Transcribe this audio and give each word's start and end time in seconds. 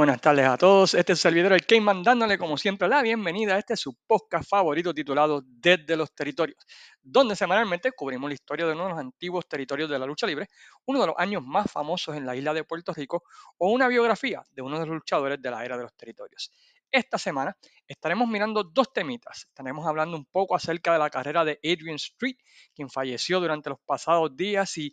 buenas 0.00 0.22
tardes 0.22 0.46
a 0.46 0.56
todos. 0.56 0.94
Este 0.94 1.12
es 1.12 1.18
el 1.18 1.20
servidor 1.20 1.52
El 1.52 1.66
Cayman 1.66 2.02
dándole 2.02 2.38
como 2.38 2.56
siempre 2.56 2.88
la 2.88 3.02
bienvenida 3.02 3.56
a 3.56 3.58
este 3.58 3.76
su 3.76 3.94
podcast 4.06 4.48
favorito 4.48 4.94
titulado 4.94 5.42
Desde 5.44 5.94
los 5.94 6.14
Territorios, 6.14 6.56
donde 7.02 7.36
semanalmente 7.36 7.92
cubrimos 7.92 8.30
la 8.30 8.32
historia 8.32 8.64
de 8.64 8.72
uno 8.72 8.84
de 8.84 8.90
los 8.92 8.98
antiguos 8.98 9.46
territorios 9.46 9.90
de 9.90 9.98
la 9.98 10.06
lucha 10.06 10.26
libre, 10.26 10.48
uno 10.86 11.02
de 11.02 11.08
los 11.08 11.16
años 11.18 11.42
más 11.44 11.70
famosos 11.70 12.16
en 12.16 12.24
la 12.24 12.34
isla 12.34 12.54
de 12.54 12.64
Puerto 12.64 12.94
Rico 12.94 13.24
o 13.58 13.72
una 13.72 13.88
biografía 13.88 14.42
de 14.50 14.62
uno 14.62 14.80
de 14.80 14.86
los 14.86 14.94
luchadores 14.94 15.42
de 15.42 15.50
la 15.50 15.66
era 15.66 15.76
de 15.76 15.82
los 15.82 15.94
territorios. 15.94 16.50
Esta 16.90 17.18
semana 17.18 17.54
estaremos 17.86 18.26
mirando 18.26 18.64
dos 18.64 18.94
temitas. 18.94 19.44
Estaremos 19.48 19.86
hablando 19.86 20.16
un 20.16 20.24
poco 20.24 20.56
acerca 20.56 20.94
de 20.94 20.98
la 20.98 21.10
carrera 21.10 21.44
de 21.44 21.60
Adrian 21.62 21.96
Street, 21.96 22.36
quien 22.74 22.88
falleció 22.88 23.38
durante 23.38 23.68
los 23.68 23.78
pasados 23.80 24.34
días 24.34 24.78
y 24.78 24.92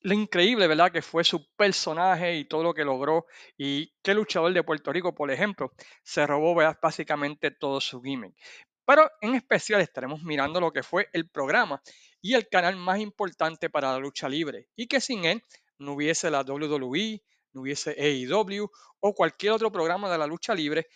lo 0.00 0.14
increíble, 0.14 0.66
¿verdad? 0.66 0.92
Que 0.92 1.02
fue 1.02 1.24
su 1.24 1.46
personaje 1.56 2.36
y 2.36 2.44
todo 2.44 2.62
lo 2.62 2.74
que 2.74 2.84
logró 2.84 3.26
y 3.56 3.92
qué 4.02 4.14
luchador 4.14 4.52
de 4.52 4.62
Puerto 4.62 4.92
Rico, 4.92 5.14
por 5.14 5.30
ejemplo, 5.30 5.72
se 6.02 6.26
robó 6.26 6.54
básicamente 6.54 7.50
todo 7.50 7.80
su 7.80 8.00
gimmick. 8.00 8.34
Pero 8.86 9.10
en 9.20 9.34
especial 9.34 9.80
estaremos 9.80 10.22
mirando 10.22 10.60
lo 10.60 10.72
que 10.72 10.82
fue 10.82 11.08
el 11.12 11.28
programa 11.28 11.82
y 12.22 12.34
el 12.34 12.48
canal 12.48 12.76
más 12.76 13.00
importante 13.00 13.68
para 13.68 13.92
la 13.92 13.98
lucha 13.98 14.28
libre 14.28 14.68
y 14.76 14.86
que 14.86 15.00
sin 15.00 15.24
él 15.24 15.42
no 15.78 15.92
hubiese 15.92 16.30
la 16.30 16.40
WWE, 16.40 17.22
no 17.52 17.62
hubiese 17.62 17.90
AEW 17.98 18.70
o 19.00 19.14
cualquier 19.14 19.52
otro 19.52 19.70
programa 19.70 20.10
de 20.10 20.18
la 20.18 20.26
lucha 20.26 20.54
libre 20.54 20.86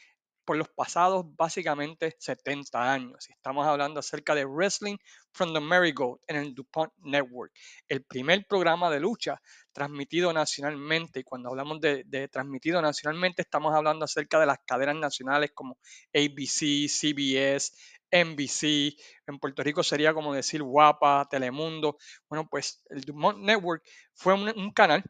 por 0.45 0.57
los 0.57 0.69
pasados 0.69 1.25
básicamente 1.37 2.15
70 2.19 2.93
años. 2.93 3.29
Estamos 3.29 3.67
hablando 3.67 4.01
acerca 4.01 4.35
de 4.35 4.45
Wrestling 4.45 4.97
from 5.33 5.53
the 5.55 5.61
Marigold 5.61 6.21
en 6.27 6.37
el 6.37 6.55
DuPont 6.55 6.93
Network, 6.99 7.53
el 7.89 8.05
primer 8.05 8.47
programa 8.47 8.91
de 8.91 9.01
lucha 9.01 9.41
transmitido 9.73 10.33
nacionalmente. 10.33 11.21
Y 11.21 11.25
cuando 11.25 11.49
hablamos 11.49 11.81
de, 11.81 12.29
transmitido 12.31 12.83
nacionalmente, 12.83 13.43
estamos 13.43 13.75
hablando 13.75 14.05
acerca 14.05 14.39
de 14.41 14.47
las 14.47 14.59
cadenas 14.67 14.97
nacionales 14.97 15.53
como 15.55 15.79
ABC, 16.15 16.89
CBS, 16.89 17.73
NBC. 18.11 18.97
En 19.27 19.39
Puerto 19.39 19.63
Rico 19.63 19.83
sería 19.83 20.13
como 20.13 20.35
decir 20.35 20.63
Guapa, 20.63 21.27
Telemundo. 21.31 21.97
Bueno, 22.29 22.47
pues 22.49 22.83
el 22.91 23.03
DuPont 23.03 23.39
Network 23.39 23.83
fue 24.15 24.35
un 24.35 24.73
canal 24.73 25.03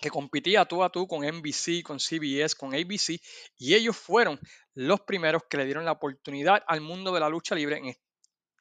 que 0.00 0.10
competía 0.10 0.64
tú 0.64 0.82
a 0.82 0.90
tú 0.90 1.06
con 1.06 1.24
NBC, 1.24 1.82
con 1.82 1.98
CBS, 1.98 2.54
con 2.56 2.74
ABC, 2.74 3.20
y 3.56 3.74
ellos 3.74 3.96
fueron 3.96 4.38
los 4.74 5.00
primeros 5.00 5.42
que 5.48 5.56
le 5.56 5.64
dieron 5.64 5.84
la 5.84 5.92
oportunidad 5.92 6.62
al 6.66 6.80
mundo 6.80 7.12
de 7.12 7.20
la 7.20 7.28
lucha 7.28 7.54
libre 7.54 7.80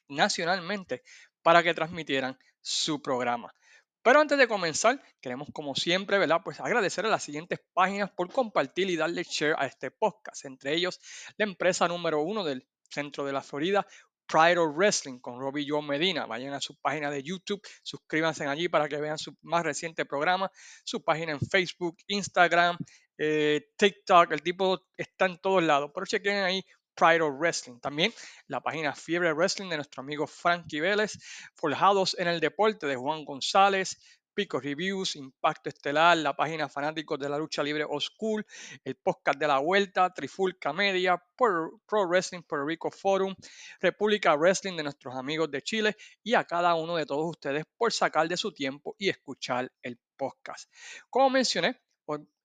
nacionalmente 0.08 1.04
para 1.42 1.64
que 1.64 1.74
transmitieran 1.74 2.38
su 2.62 3.02
programa. 3.02 3.54
Pero 4.02 4.22
antes 4.22 4.38
de 4.38 4.48
comenzar, 4.48 5.02
queremos 5.20 5.50
como 5.52 5.76
siempre, 5.76 6.18
¿verdad? 6.18 6.42
Pues 6.44 6.60
agradecer 6.62 7.06
a 7.06 7.10
las 7.10 7.24
siguientes 7.24 7.60
páginas 7.74 8.10
por 8.12 8.32
compartir 8.32 8.90
y 8.90 8.96
darle 8.96 9.24
share 9.24 9.56
a 9.58 9.66
este 9.66 9.92
podcast. 9.92 10.46
Entre 10.46 10.74
ellos, 10.74 11.00
la 11.36 11.46
empresa 11.46 11.88
número 11.90 12.22
uno 12.22 12.46
del 12.46 12.66
centro 12.90 13.26
de 13.26 13.34
la 13.34 13.42
Florida, 13.42 13.86
Pride 14.28 14.58
of 14.58 14.76
Wrestling 14.76 15.20
con 15.20 15.40
Robbie 15.40 15.66
Joe 15.68 15.82
Medina. 15.82 16.26
Vayan 16.26 16.54
a 16.54 16.62
su 16.62 16.76
página 16.76 17.10
de 17.10 17.24
YouTube, 17.24 17.62
suscríbanse 17.84 18.46
allí 18.46 18.68
para 18.68 18.88
que 18.88 18.98
vean 18.98 19.18
su 19.18 19.36
más 19.42 19.64
reciente 19.64 20.06
programa, 20.06 20.52
su 20.84 21.04
página 21.04 21.32
en 21.32 21.40
Facebook, 21.40 21.98
Instagram, 22.08 22.78
eh, 23.18 23.70
TikTok. 23.78 24.32
El 24.32 24.42
tipo 24.42 24.80
está 24.96 25.26
en 25.26 25.40
todos 25.40 25.64
lados, 25.64 25.92
pero 25.94 26.06
chequen 26.06 26.44
ahí 26.44 26.64
Pride 26.96 27.22
of 27.22 27.36
Wrestling. 27.38 27.80
También 27.80 28.14
la 28.48 28.60
página 28.60 28.94
Fiebre 28.94 29.32
Wrestling 29.34 29.70
de 29.70 29.78
nuestro 29.78 30.02
amigo 30.02 30.28
Frankie 30.28 30.82
Vélez, 30.82 31.14
Forjados 31.56 32.18
en 32.20 32.28
el 32.28 32.40
Deporte 32.40 32.88
de 32.88 32.96
Juan 32.96 33.24
González, 33.24 33.98
Pico 34.38 34.60
Reviews, 34.60 35.16
Impacto 35.16 35.70
Estelar, 35.70 36.16
la 36.16 36.36
página 36.36 36.70
Fanáticos 36.70 37.18
de 37.18 37.28
la 37.28 37.40
Lucha 37.40 37.64
Libre 37.64 37.84
O 37.90 38.00
School, 38.00 38.46
el 38.84 38.94
podcast 38.94 39.40
de 39.40 39.48
la 39.48 39.58
Vuelta, 39.58 40.14
Trifulca 40.14 40.72
Media, 40.74 41.20
Pro, 41.36 41.82
Wrestling 42.08 42.44
Puerto 42.44 42.68
Rico 42.68 42.92
Forum, 42.92 43.34
República 43.82 44.36
Wrestling 44.36 44.78
de 44.78 44.84
nuestros 44.84 45.16
amigos 45.16 45.50
de 45.50 45.64
Chile 45.64 45.98
y 46.22 46.36
a 46.36 46.44
cada 46.44 46.76
uno 46.76 46.98
de 46.98 47.08
todos 47.08 47.28
ustedes 47.28 47.64
por 47.76 47.92
sacar 47.92 48.28
de 48.28 48.38
su 48.38 48.54
tiempo 48.54 48.96
y 49.00 49.10
escuchar 49.10 49.72
el 49.82 49.98
podcast. 50.16 50.72
Como 51.10 51.32
mencioné, 51.32 51.82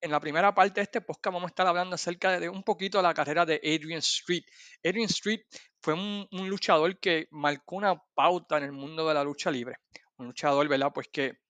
en 0.00 0.10
la 0.10 0.18
primera 0.18 0.54
parte 0.54 0.80
de 0.80 0.84
este 0.84 1.02
podcast 1.02 1.34
vamos 1.34 1.48
a 1.48 1.50
estar 1.50 1.66
hablando 1.66 1.96
acerca 1.96 2.40
de 2.40 2.48
un 2.48 2.62
poquito 2.62 2.96
de 2.96 3.02
la 3.02 3.12
carrera 3.12 3.44
de 3.44 3.56
Adrian 3.56 3.98
Street. 3.98 4.44
Adrian 4.82 5.10
Street 5.10 5.42
fue 5.82 5.92
un, 5.92 6.26
un 6.32 6.48
luchador 6.48 6.98
que 6.98 7.28
marcó 7.32 7.76
una 7.76 8.02
pauta 8.14 8.56
en 8.56 8.64
el 8.64 8.72
mundo 8.72 9.06
de 9.06 9.12
la 9.12 9.22
lucha 9.22 9.50
libre. 9.50 9.76
Un 10.16 10.28
luchador, 10.28 10.66
¿verdad? 10.68 10.90
Pues 10.94 11.08
que 11.12 11.42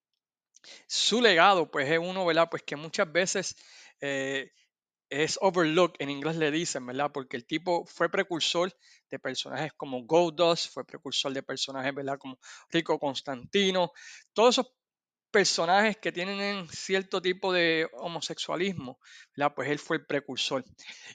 su 0.87 1.21
legado, 1.21 1.69
pues 1.69 1.89
es 1.89 1.99
uno, 1.99 2.25
¿verdad? 2.25 2.47
Pues 2.49 2.63
que 2.63 2.75
muchas 2.75 3.11
veces 3.11 3.55
eh, 4.01 4.51
es 5.09 5.37
overlooked, 5.41 5.95
en 5.99 6.09
inglés 6.09 6.37
le 6.37 6.51
dicen, 6.51 6.85
¿verdad? 6.85 7.11
Porque 7.13 7.37
el 7.37 7.45
tipo 7.45 7.85
fue 7.85 8.09
precursor 8.09 8.73
de 9.09 9.19
personajes 9.19 9.71
como 9.73 10.03
Goldust, 10.05 10.73
fue 10.73 10.85
precursor 10.85 11.33
de 11.33 11.43
personajes, 11.43 11.93
¿verdad? 11.93 12.17
Como 12.17 12.39
Rico 12.69 12.99
Constantino, 12.99 13.91
todos 14.33 14.55
esos 14.55 14.73
personajes 15.33 15.97
que 15.97 16.11
tienen 16.11 16.69
cierto 16.69 17.19
tipo 17.19 17.51
de 17.51 17.89
homosexualismo, 17.93 18.99
pues 19.55 19.67
él 19.67 19.79
fue 19.79 19.97
el 19.97 20.05
precursor. 20.05 20.63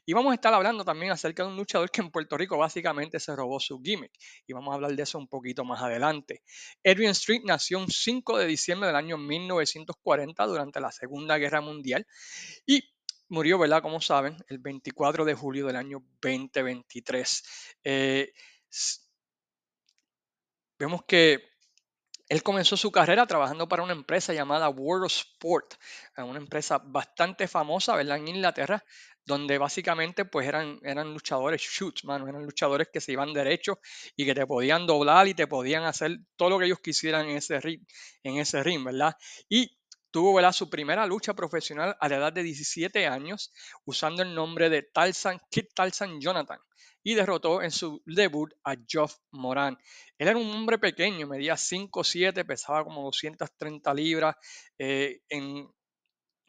Y 0.05 0.13
vamos 0.13 0.33
a 0.33 0.35
estar 0.35 0.53
hablando 0.53 0.85
también 0.85 1.13
acerca 1.13 1.45
de 1.45 1.51
un 1.51 1.57
luchador 1.57 1.89
que 1.89 2.01
en 2.01 2.11
Puerto 2.11 2.37
Rico 2.37 2.59
básicamente 2.59 3.21
se 3.21 3.37
robó 3.37 3.61
su 3.61 3.81
gimmick. 3.81 4.11
Y 4.45 4.53
vamos 4.53 4.73
a 4.73 4.75
hablar 4.75 4.97
de 4.97 5.05
eso 5.05 5.19
un 5.19 5.29
poquito 5.29 5.65
más 5.65 5.81
adelante. 5.81 6.43
Adrian 6.85 7.13
Street 7.13 7.43
nació 7.45 7.79
un 7.79 7.89
5 7.89 8.39
de 8.39 8.47
diciembre 8.47 8.89
del 8.89 8.97
año 8.97 9.17
1940 9.19 10.47
durante 10.47 10.81
la 10.81 10.91
Segunda 10.91 11.39
Guerra 11.39 11.61
Mundial 11.61 12.05
y 12.67 12.83
murió, 13.29 13.57
¿verdad? 13.57 13.83
Como 13.83 14.01
saben, 14.01 14.37
el 14.49 14.59
24 14.59 15.25
de 15.25 15.35
julio 15.35 15.65
del 15.69 15.77
año 15.77 16.03
2023. 16.21 17.43
Eh, 17.85 18.33
vemos 20.77 21.05
que 21.07 21.48
él 22.29 22.43
comenzó 22.43 22.77
su 22.77 22.91
carrera 22.91 23.27
trabajando 23.27 23.69
para 23.69 23.83
una 23.83 23.93
empresa 23.93 24.33
llamada 24.35 24.69
World 24.69 25.07
Sport, 25.07 25.75
eh, 26.17 26.23
una 26.23 26.39
empresa 26.39 26.79
bastante 26.79 27.49
famosa, 27.49 27.97
¿verdad? 27.97 28.19
En 28.19 28.29
Inglaterra, 28.29 28.85
donde 29.25 29.59
básicamente 29.59 30.25
pues 30.25 30.47
eran, 30.49 30.79
eran 30.83 31.13
luchadores 31.13 31.61
shoots, 31.63 32.05
mano, 32.05 32.29
eran 32.29 32.45
luchadores 32.45 32.89
que 32.93 33.01
se 33.01 33.13
iban 33.13 33.33
derecho 33.33 33.79
y 34.17 34.25
que 34.27 34.35
te 34.35 34.47
podían 34.47 34.87
doblar 34.87 35.29
y 35.29 35.35
te 35.35 35.47
podían 35.47 35.85
hacer 35.85 36.19
todo 36.37 36.51
lo 36.51 36.59
que 36.59 36.67
ellos 36.67 36.81
quisieran 36.81 37.29
en 37.29 37.37
ese 37.37 37.61
ring, 37.61 37.83
en 38.23 38.39
ese 38.39 38.63
ring 38.63 38.85
¿verdad? 38.85 39.15
Y 39.49 39.78
tuvo 40.11 40.35
¿verdad? 40.35 40.53
su 40.53 40.69
primera 40.71 41.07
lucha 41.07 41.35
profesional 41.35 41.97
a 42.01 42.09
la 42.09 42.17
edad 42.17 42.33
de 42.33 42.43
17 42.43 43.07
años 43.07 43.53
usando 43.85 44.23
el 44.23 44.35
nombre 44.35 44.71
de 44.71 44.83
Talsan, 44.83 45.41
Kid 45.51 45.67
Talsan 45.75 46.21
Jonathan 46.21 46.59
y 47.03 47.15
derrotó 47.15 47.63
en 47.63 47.71
su 47.71 48.03
debut 48.05 48.53
a 48.65 48.75
Geoff 48.87 49.17
Moran. 49.31 49.79
Él 50.19 50.29
era 50.29 50.37
un 50.37 50.51
hombre 50.51 50.79
pequeño, 50.79 51.27
medía 51.27 51.55
5'7, 51.55 52.45
pesaba 52.45 52.85
como 52.85 53.03
230 53.05 53.95
libras. 53.95 54.37
Eh, 54.79 55.21
en, 55.29 55.69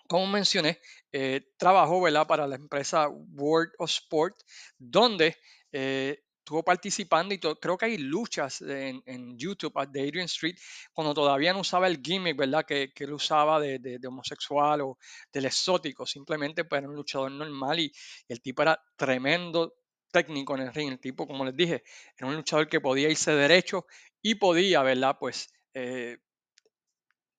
como 0.08 0.28
mencioné, 0.28 0.82
eh, 1.12 1.54
trabajó 1.58 2.02
para 2.28 2.48
la 2.48 2.56
empresa 2.56 3.08
World 3.08 3.72
of 3.78 3.90
Sport, 3.90 4.42
donde 4.78 5.38
eh, 5.72 6.24
estuvo 6.50 6.64
participando 6.64 7.36
y 7.36 7.38
creo 7.38 7.78
que 7.78 7.86
hay 7.86 7.98
luchas 8.00 8.62
en, 8.62 9.38
YouTube 9.38 9.88
de 9.92 10.02
Adrian 10.02 10.26
Street 10.26 10.58
cuando 10.92 11.14
todavía 11.14 11.54
no 11.54 11.60
usaba 11.60 11.86
el 11.86 12.02
gimmick, 12.02 12.36
¿verdad? 12.36 12.66
Que, 12.66 12.92
que 12.92 13.04
él 13.04 13.14
usaba 13.14 13.60
de, 13.60 14.00
homosexual 14.08 14.82
o 14.82 14.98
del 15.32 15.46
exótico, 15.46 16.08
simplemente 16.08 16.66
pues, 16.66 16.80
era 16.80 16.90
un 16.90 16.96
luchador 16.96 17.30
normal 17.32 17.80
y 17.82 17.92
el 18.28 18.42
tipo 18.42 18.64
era 18.64 18.82
tremendo, 18.96 19.76
técnico 20.12 20.56
en 20.56 20.64
el 20.64 20.74
ring. 20.74 20.92
El 20.94 21.00
tipo, 21.00 21.28
como 21.28 21.46
les 21.46 21.56
dije, 21.56 21.84
era 22.18 22.28
un 22.28 22.36
luchador 22.36 22.68
que 22.68 22.82
podía 22.82 23.12
irse 23.12 23.32
derecho 23.32 23.86
y 24.20 24.34
podía, 24.34 24.82
¿verdad? 24.82 25.18
Pues 25.20 25.54
eh, 25.76 26.18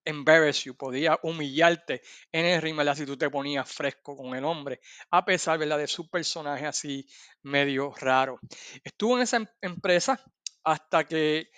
embarrass 0.05 0.65
you, 0.65 0.75
podía 0.75 1.19
humillarte 1.23 2.03
en 2.33 2.47
el 2.47 2.77
¿verdad? 2.77 2.97
Si 2.97 3.07
tú 3.07 3.17
te 3.17 3.31
ponías 3.31 3.71
fresco 3.71 4.17
con 4.17 4.35
el 4.35 4.45
hombre, 4.45 4.81
a 5.11 5.25
pesar, 5.25 5.59
¿verdad? 5.59 5.79
De 5.79 5.87
su 5.87 6.09
personaje 6.09 6.67
así 6.67 7.07
medio 7.43 7.93
raro. 7.99 8.39
Estuvo 8.85 9.17
en 9.17 9.23
esa 9.23 9.37
em, 9.39 9.47
empresa 9.61 10.21
hasta 10.65 11.05
que 11.05 11.51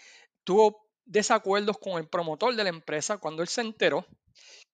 tuvo 0.44 0.88
desacuerdos 1.04 1.78
con 1.78 1.98
el 1.98 2.08
promotor 2.08 2.54
de 2.54 2.64
la 2.64 2.70
empresa 2.70 3.18
cuando 3.18 3.42
él 3.42 3.48
se 3.48 3.60
enteró 3.60 4.06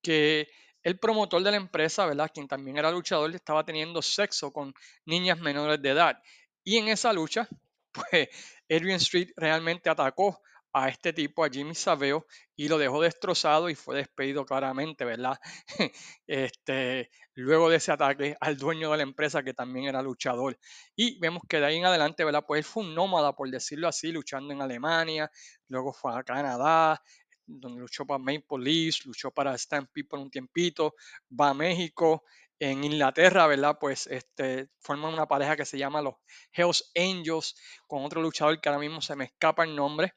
que 0.03 0.49
el 0.83 0.99
promotor 0.99 1.43
de 1.43 1.51
la 1.51 1.57
empresa, 1.57 2.07
¿verdad? 2.07 2.31
Quien 2.33 2.49
también 2.49 2.79
era 2.79 2.91
luchador, 2.91 3.35
estaba 3.35 3.65
teniendo 3.65 4.01
sexo 4.01 4.53
con 4.53 4.73
niñas 5.05 5.39
menores 5.39 5.83
de 5.83 5.91
edad. 5.91 6.23
Y 6.65 6.77
en 6.79 6.89
esa 6.89 7.13
lucha, 7.13 7.49
pues 7.93 8.29
Adrian 8.71 8.97
Street 8.97 9.31
realmente 9.37 9.91
atacó 9.91 10.41
a 10.85 10.89
este 10.89 11.13
tipo, 11.13 11.45
a 11.45 11.49
Jimmy 11.51 11.75
Saveo, 11.75 12.27
y 12.57 12.69
lo 12.69 12.79
dejó 12.79 13.01
destrozado 13.01 13.69
y 13.69 13.75
fue 13.75 13.97
despedido 13.97 14.45
claramente, 14.47 15.05
¿verdad? 15.05 15.39
este, 16.27 17.11
luego 17.35 17.71
de 17.71 17.77
ese 17.77 17.93
ataque 17.93 18.37
al 18.41 18.57
dueño 18.57 18.91
de 18.91 18.99
la 18.99 19.03
empresa 19.03 19.43
que 19.43 19.55
también 19.55 19.87
era 19.87 20.03
luchador. 20.03 20.59
Y 20.97 21.19
vemos 21.21 21.43
que 21.49 21.61
de 21.61 21.67
ahí 21.67 21.77
en 21.77 21.87
adelante, 21.87 22.25
¿verdad? 22.25 22.45
Pues 22.47 22.59
él 22.59 22.65
fue 22.65 22.85
un 22.85 22.95
nómada, 22.95 23.35
por 23.35 23.51
decirlo 23.51 23.89
así, 23.89 24.13
luchando 24.13 24.53
en 24.53 24.63
Alemania, 24.63 25.31
luego 25.69 25.93
fue 25.93 26.19
a 26.19 26.23
Canadá, 26.23 27.03
donde 27.47 27.81
luchó 27.81 28.07
para 28.07 28.19
Maple 28.19 28.59
Leafs, 28.59 29.07
luchó 29.07 29.31
para 29.31 29.57
Stampede 29.57 30.05
por 30.05 30.19
un 30.19 30.31
tiempito, 30.31 30.95
va 31.29 31.51
a 31.51 31.55
México 31.55 32.25
en 32.61 32.85
Inglaterra, 32.85 33.47
¿verdad? 33.47 33.79
Pues 33.81 34.07
este, 34.09 34.69
forman 34.81 35.13
una 35.13 35.27
pareja 35.27 35.57
que 35.57 35.65
se 35.65 35.79
llama 35.79 36.03
los 36.03 36.15
Hells 36.53 36.91
Angels 36.97 37.55
con 37.87 38.05
otro 38.05 38.21
luchador 38.21 38.61
que 38.61 38.69
ahora 38.69 38.81
mismo 38.81 39.01
se 39.01 39.17
me 39.17 39.25
escapa 39.25 39.65
el 39.65 39.77
nombre. 39.77 40.15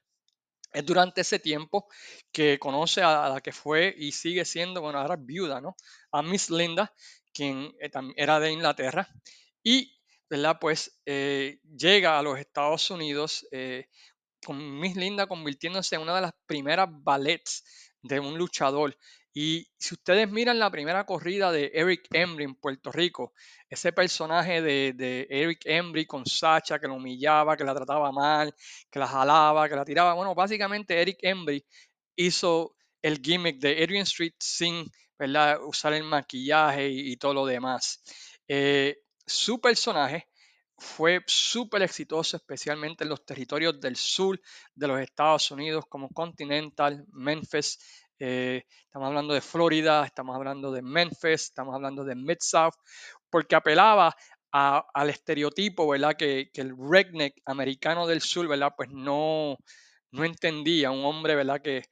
Es 0.73 0.85
durante 0.85 1.21
ese 1.21 1.39
tiempo 1.39 1.87
que 2.31 2.57
conoce 2.57 3.01
a 3.01 3.29
la 3.29 3.41
que 3.41 3.51
fue 3.51 3.93
y 3.97 4.11
sigue 4.11 4.45
siendo, 4.45 4.81
bueno, 4.81 4.99
ahora 4.99 5.17
viuda, 5.17 5.59
¿no? 5.59 5.75
A 6.11 6.21
Miss 6.21 6.49
Linda, 6.49 6.93
quien 7.33 7.73
eh, 7.81 7.91
era 8.15 8.39
de 8.39 8.51
Inglaterra. 8.51 9.07
Y, 9.63 9.99
¿verdad? 10.29 10.57
Pues 10.59 11.01
eh, 11.05 11.59
llega 11.77 12.17
a 12.17 12.23
los 12.23 12.39
Estados 12.39 12.89
Unidos 12.89 13.45
eh, 13.51 13.87
con 14.45 14.79
Miss 14.79 14.95
Linda 14.95 15.27
convirtiéndose 15.27 15.95
en 15.95 16.01
una 16.01 16.15
de 16.15 16.21
las 16.21 16.33
primeras 16.45 16.87
ballets 16.89 17.63
de 18.01 18.19
un 18.19 18.37
luchador. 18.37 18.97
Y 19.33 19.67
si 19.77 19.95
ustedes 19.95 20.29
miran 20.29 20.59
la 20.59 20.69
primera 20.69 21.05
corrida 21.05 21.51
de 21.51 21.71
Eric 21.73 22.07
Embry 22.11 22.43
en 22.43 22.55
Puerto 22.55 22.91
Rico, 22.91 23.33
ese 23.69 23.93
personaje 23.93 24.61
de, 24.61 25.27
Eric 25.29 25.61
Embry 25.65 26.05
con 26.05 26.25
Sacha 26.25 26.79
que 26.79 26.87
lo 26.87 26.95
humillaba, 26.95 27.55
que 27.55 27.63
la 27.63 27.73
trataba 27.73 28.11
mal, 28.11 28.53
que 28.89 28.99
la 28.99 29.07
jalaba, 29.07 29.69
que 29.69 29.75
la 29.75 29.85
tiraba. 29.85 30.13
Bueno, 30.13 30.35
básicamente 30.35 31.01
Eric 31.01 31.19
Embry 31.21 31.65
hizo 32.15 32.75
el 33.01 33.19
gimmick 33.21 33.59
de 33.59 33.81
Adrian 33.83 34.03
Street 34.03 34.33
sin 34.39 34.85
usar 35.63 35.93
el 35.93 36.03
maquillaje 36.03 36.89
y, 36.89 37.15
todo 37.17 37.33
lo 37.33 37.45
demás. 37.45 38.01
Eh, 38.47 38.97
su 39.25 39.61
personaje 39.61 40.27
fue 40.77 41.21
súper 41.27 41.83
exitoso, 41.83 42.37
especialmente 42.37 43.03
en 43.03 43.09
los 43.09 43.23
territorios 43.23 43.79
del 43.79 43.95
sur 43.95 44.41
de 44.73 44.87
los 44.87 44.99
Estados 44.99 45.51
Unidos, 45.51 45.85
como 45.87 46.09
Continental, 46.09 47.05
Memphis. 47.11 47.77
Eh, 48.23 48.65
estamos 48.85 49.07
hablando 49.07 49.33
de 49.33 49.41
Florida, 49.41 50.05
estamos 50.05 50.35
hablando 50.35 50.71
de 50.71 50.83
Memphis, 50.83 51.45
estamos 51.45 51.73
hablando 51.73 52.03
de 52.03 52.13
Mid-South, 52.13 52.75
porque 53.31 53.55
apelaba 53.55 54.15
al 54.51 55.09
estereotipo, 55.09 55.87
¿verdad? 55.87 56.15
Que, 56.15 56.51
el 56.53 56.75
redneck 56.77 57.41
americano 57.45 58.05
del 58.05 58.21
sur, 58.21 58.47
¿verdad? 58.47 58.73
Pues 58.77 58.89
no, 58.91 59.57
no 60.11 60.23
entendía, 60.23 60.91
un 60.91 61.03
hombre, 61.03 61.33
¿verdad? 61.33 61.61
Que, 61.63 61.83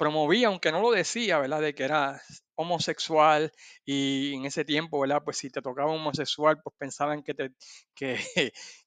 promovía, 0.00 0.48
aunque 0.48 0.72
no 0.72 0.80
lo 0.80 0.90
decía, 0.92 1.38
¿verdad? 1.38 1.60
De 1.60 1.74
que 1.74 1.84
era 1.84 2.22
homosexual 2.56 3.52
y 3.84 4.34
en 4.34 4.46
ese 4.46 4.64
tiempo, 4.64 4.98
¿verdad? 4.98 5.22
Pues 5.22 5.36
si 5.36 5.50
te 5.50 5.62
tocaba 5.62 5.92
homosexual, 5.92 6.58
pues 6.64 6.74
pensaban 6.78 7.22
que, 7.22 7.34
te, 7.34 7.50
que, 7.94 8.18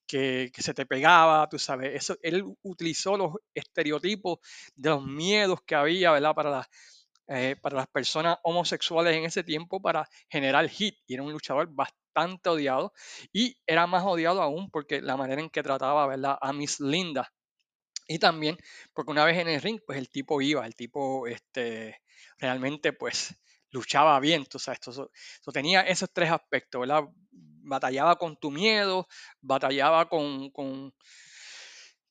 que, 0.08 0.52
se 0.58 0.74
te 0.74 0.86
pegaba, 0.86 1.48
tú 1.50 1.60
sabes. 1.60 1.96
Eso, 1.96 2.18
él 2.22 2.44
utilizó 2.62 3.18
los 3.18 3.34
estereotipos 3.54 4.40
de 4.76 4.90
los 4.90 5.06
miedos 5.06 5.62
que 5.66 5.76
había, 5.76 6.12
¿verdad? 6.12 6.36
Para 6.36 6.50
las, 6.50 6.68
eh, 7.28 7.56
para 7.62 7.78
las 7.78 7.88
personas 7.88 8.38
homosexuales 8.44 9.16
en 9.16 9.26
ese 9.26 9.44
tiempo 9.44 9.82
para 9.82 10.08
generar 10.30 10.68
hit. 10.70 10.96
Y 11.08 11.16
era 11.16 11.24
un 11.24 11.32
luchador 11.32 11.68
bastante 11.74 12.50
odiado 12.50 12.94
y 13.32 13.58
era 13.66 13.88
más 13.88 14.04
odiado 14.04 14.42
aún 14.42 14.70
porque 14.70 15.02
la 15.02 15.18
manera 15.18 15.42
en 15.42 15.50
que 15.50 15.64
trataba, 15.64 16.08
¿verdad? 16.08 16.38
A 16.42 16.54
Miss 16.54 16.80
Linda 16.80 17.32
y 18.08 18.20
también, 18.20 18.58
porque 18.94 19.12
una 19.12 19.26
vez 19.26 19.38
en 19.38 19.48
el 19.48 19.62
ring, 19.62 19.80
pues 19.86 19.98
el 19.98 20.10
tipo 20.10 20.42
iba, 20.42 20.66
el 20.66 20.76
tipo 20.76 21.28
este, 21.28 22.02
realmente 22.38 22.94
pues 22.94 23.36
luchaba 23.72 24.20
bien, 24.20 24.46
tú 24.46 24.60
sabes, 24.60 24.80
esto, 24.88 25.10
tenía 25.52 25.82
esos 25.82 26.10
tres 26.12 26.32
aspectos, 26.32 26.82
¿verdad? 26.82 27.04
Batallaba 27.64 28.18
con 28.18 28.38
tu 28.38 28.52
miedo, 28.52 29.08
batallaba 29.42 30.08
con, 30.10 30.50
con, 30.52 30.94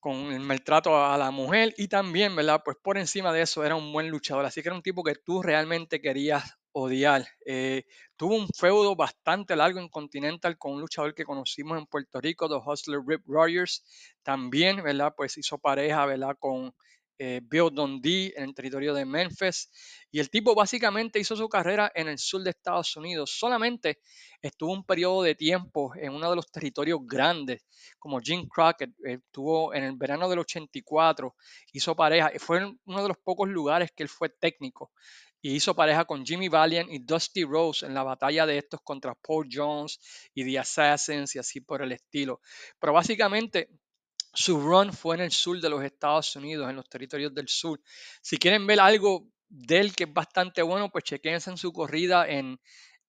con 0.01 0.33
el 0.33 0.41
maltrato 0.41 1.05
a 1.05 1.17
la 1.17 1.31
mujer 1.31 1.75
y 1.77 1.89
también, 1.89 2.35
¿verdad? 2.35 2.63
Pues 2.65 2.77
por 2.83 2.99
encima 2.99 3.33
de 3.33 3.43
eso 3.43 3.65
era 3.65 3.77
un 3.77 3.93
buen 3.93 4.09
luchador, 4.09 4.45
así 4.45 4.63
que 4.63 4.69
era 4.69 4.77
un 4.77 4.83
tipo 4.83 5.05
que 5.05 5.15
tú 5.15 5.43
realmente 5.43 6.01
querías 6.01 6.59
odiar. 6.73 7.27
Eh, 7.47 7.85
tuvo 8.17 8.35
un 8.37 8.49
feudo 8.49 8.97
bastante 8.97 9.55
largo 9.55 9.79
en 9.79 9.89
Continental 9.89 10.59
con 10.59 10.73
un 10.73 10.81
luchador 10.81 11.15
que 11.15 11.25
conocimos 11.25 11.79
en 11.79 11.87
Puerto 11.87 12.21
Rico, 12.21 12.49
The 12.49 12.57
Hustler 12.69 13.01
Rip 13.07 13.23
Rogers. 13.27 13.85
También, 14.23 14.83
¿verdad? 14.83 15.15
Pues 15.17 15.37
hizo 15.39 15.59
pareja, 15.59 16.05
¿verdad? 16.07 16.37
Con 16.39 16.75
eh, 17.25 17.41
Bill 17.41 17.71
Dundee 17.73 18.33
en 18.35 18.43
el 18.43 18.55
territorio 18.55 18.93
de 18.95 19.05
Memphis. 19.05 19.71
Y 20.11 20.19
el 20.19 20.29
tipo 20.29 20.57
básicamente 20.57 21.21
hizo 21.21 21.37
su 21.37 21.49
carrera 21.49 21.93
en 21.95 22.09
el 22.09 22.19
sur 22.19 22.43
de 22.43 22.51
Estados 22.51 22.97
Unidos. 22.97 23.31
Solamente 23.39 24.01
estuvo 24.41 24.73
un 24.73 24.85
periodo 24.85 25.23
de 25.23 25.37
tiempo 25.37 25.93
en 25.95 26.13
uno 26.13 26.31
de 26.31 26.35
los 26.35 26.51
territorios 26.51 26.99
grandes, 27.05 27.65
como 28.01 28.19
Jim 28.19 28.49
Crockett. 28.49 28.91
Estuvo 29.05 29.73
en 29.73 29.85
el 29.85 29.97
verano 29.97 30.29
del 30.29 30.41
84, 30.41 31.37
hizo 31.73 31.95
pareja. 31.95 32.33
Fue 32.41 32.59
uno 32.87 33.03
de 33.03 33.09
los 33.09 33.19
pocos 33.19 33.49
lugares 33.49 33.93
que 33.95 34.03
él 34.03 34.09
fue 34.09 34.29
técnico 34.29 34.91
y 35.41 35.55
hizo 35.55 35.75
pareja 35.75 36.05
con 36.05 36.25
Jimmy 36.25 36.49
Valiant 36.49 36.91
y 36.91 37.01
Dusty 37.01 37.45
Rose 37.45 37.85
en 37.85 37.95
la 37.95 38.03
batalla 38.03 38.47
de 38.47 38.59
estos 38.59 38.81
contra 38.83 39.15
Paul 39.15 39.49
Jones 39.51 40.01
y 40.35 40.45
The 40.45 40.59
Assassins 40.59 41.35
y 41.37 41.39
así 41.39 41.61
por 41.61 41.83
el 41.83 41.93
estilo. 41.93 42.41
Pero 42.81 42.93
básicamente 42.93 43.69
su 44.33 44.61
run 44.61 44.93
fue 44.93 45.17
en 45.17 45.23
el 45.23 45.31
sur 45.31 45.61
de 45.61 45.69
los 45.69 45.85
Estados 45.85 46.35
Unidos, 46.37 46.69
en 46.69 46.77
los 46.77 46.89
territorios 46.89 47.35
del 47.35 47.49
sur. 47.49 47.81
Si 48.21 48.39
quieren 48.39 48.67
ver 48.67 48.81
algo 48.81 49.29
de 49.49 49.81
él 49.81 49.95
que 49.95 50.05
es 50.05 50.13
bastante 50.13 50.63
bueno, 50.63 50.91
pues 50.91 51.05
chequense 51.05 51.51
en 51.51 51.59
su 51.59 51.73
corrida 51.73 52.27
en, 52.27 52.59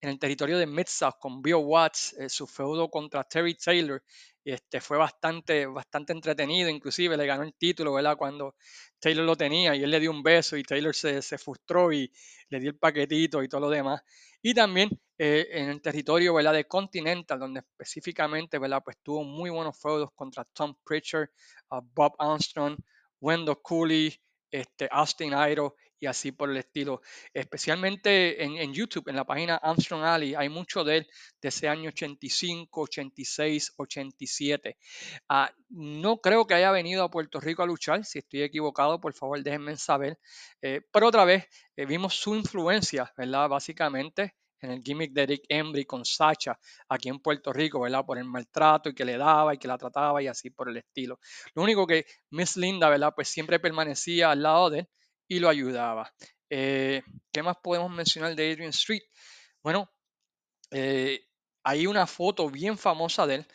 en 0.04 0.10
el 0.10 0.18
territorio 0.18 0.58
de 0.58 0.66
Mid-South 0.66 1.14
con 1.18 1.40
Bill 1.40 1.54
Watts, 1.54 2.14
eh, 2.18 2.28
su 2.28 2.46
feudo 2.46 2.90
contra 2.90 3.24
Terry 3.24 3.54
Taylor 3.54 4.02
este, 4.44 4.82
fue 4.82 4.98
bastante, 4.98 5.64
bastante 5.64 6.12
entretenido, 6.12 6.68
inclusive 6.68 7.16
le 7.16 7.24
ganó 7.24 7.42
el 7.42 7.54
título, 7.54 7.94
¿verdad? 7.94 8.14
Cuando 8.18 8.54
Taylor 8.98 9.24
lo 9.24 9.34
tenía 9.34 9.74
y 9.74 9.82
él 9.82 9.90
le 9.90 9.98
dio 10.00 10.10
un 10.10 10.22
beso 10.22 10.58
y 10.58 10.62
Taylor 10.62 10.94
se, 10.94 11.22
se 11.22 11.38
frustró 11.38 11.90
y 11.90 12.12
le 12.50 12.60
dio 12.60 12.68
el 12.70 12.76
paquetito 12.76 13.42
y 13.42 13.48
todo 13.48 13.62
lo 13.62 13.70
demás. 13.70 14.02
Y 14.42 14.52
también 14.52 14.90
eh, 15.16 15.46
en 15.52 15.70
el 15.70 15.80
territorio, 15.80 16.34
¿verdad? 16.34 16.52
De 16.52 16.66
Continental, 16.66 17.38
donde 17.38 17.60
específicamente, 17.60 18.58
¿verdad? 18.58 18.82
Pues 18.84 18.98
tuvo 19.02 19.24
muy 19.24 19.48
buenos 19.48 19.80
feudos 19.80 20.10
contra 20.14 20.44
Tom 20.44 20.76
Pritchard, 20.84 21.30
Bob 21.94 22.14
Armstrong, 22.18 22.76
Wendell 23.22 23.56
Cooley, 23.62 24.14
este, 24.50 24.86
Austin 24.92 25.32
Idol 25.32 25.72
y 26.04 26.06
así 26.06 26.32
por 26.32 26.50
el 26.50 26.58
estilo. 26.58 27.00
Especialmente 27.32 28.44
en, 28.44 28.74
YouTube, 28.74 29.08
en 29.08 29.16
la 29.16 29.24
página 29.24 29.56
Armstrong 29.56 30.04
Alley, 30.04 30.34
hay 30.34 30.50
mucho 30.50 30.84
de 30.84 30.98
él 30.98 31.08
de 31.40 31.48
ese 31.48 31.66
año 31.66 31.88
85, 31.88 32.82
86, 32.82 33.72
87. 33.76 34.76
no 35.70 36.18
creo 36.18 36.46
que 36.46 36.54
haya 36.54 36.70
venido 36.70 37.04
a 37.04 37.10
Puerto 37.10 37.40
Rico 37.40 37.62
a 37.62 37.66
luchar. 37.66 38.04
Si 38.04 38.18
estoy 38.18 38.42
equivocado, 38.42 39.00
por 39.00 39.14
favor 39.14 39.42
déjenme 39.42 39.76
saber. 39.76 40.18
Eh, 40.60 40.82
pero 40.92 41.08
otra 41.08 41.24
vez, 41.24 41.46
eh, 41.76 41.86
vimos 41.86 42.14
su 42.14 42.34
influencia, 42.34 43.10
¿verdad? 43.16 43.48
Básicamente 43.48 44.34
en 44.60 44.70
el 44.72 44.82
gimmick 44.82 45.12
de 45.12 45.26
Rick 45.26 45.44
Embry 45.48 45.84
con 45.84 46.04
Sacha 46.04 46.58
aquí 46.88 47.08
en 47.08 47.18
Puerto 47.20 47.52
Rico, 47.52 47.80
¿verdad? 47.80 48.04
Por 48.04 48.18
el 48.18 48.24
maltrato 48.24 48.90
y 48.90 48.94
que 48.94 49.04
le 49.04 49.16
daba 49.16 49.54
y 49.54 49.58
que 49.58 49.68
la 49.68 49.78
trataba 49.78 50.22
y 50.22 50.26
así 50.26 50.50
por 50.50 50.68
el 50.68 50.76
estilo. 50.76 51.18
Lo 51.54 51.62
único 51.62 51.86
que 51.86 52.04
Miss 52.30 52.56
Linda, 52.56 52.90
¿verdad? 52.90 53.12
Pues 53.14 53.28
siempre 53.28 53.58
permanecía 53.58 54.30
al 54.30 54.42
lado 54.42 54.68
de 54.70 54.80
él 54.80 54.88
y 55.28 55.38
lo 55.38 55.48
ayudaba. 55.48 56.12
Eh, 56.50 57.02
¿Qué 57.32 57.42
más 57.42 57.56
podemos 57.62 57.90
mencionar 57.90 58.34
de 58.34 58.52
Adrian 58.52 58.70
Street? 58.70 59.02
Bueno, 59.62 59.90
eh, 60.70 61.20
hay 61.62 61.86
una 61.86 62.06
foto 62.06 62.48
bien 62.50 62.76
famosa 62.78 63.26
de 63.26 63.36
él 63.36 63.46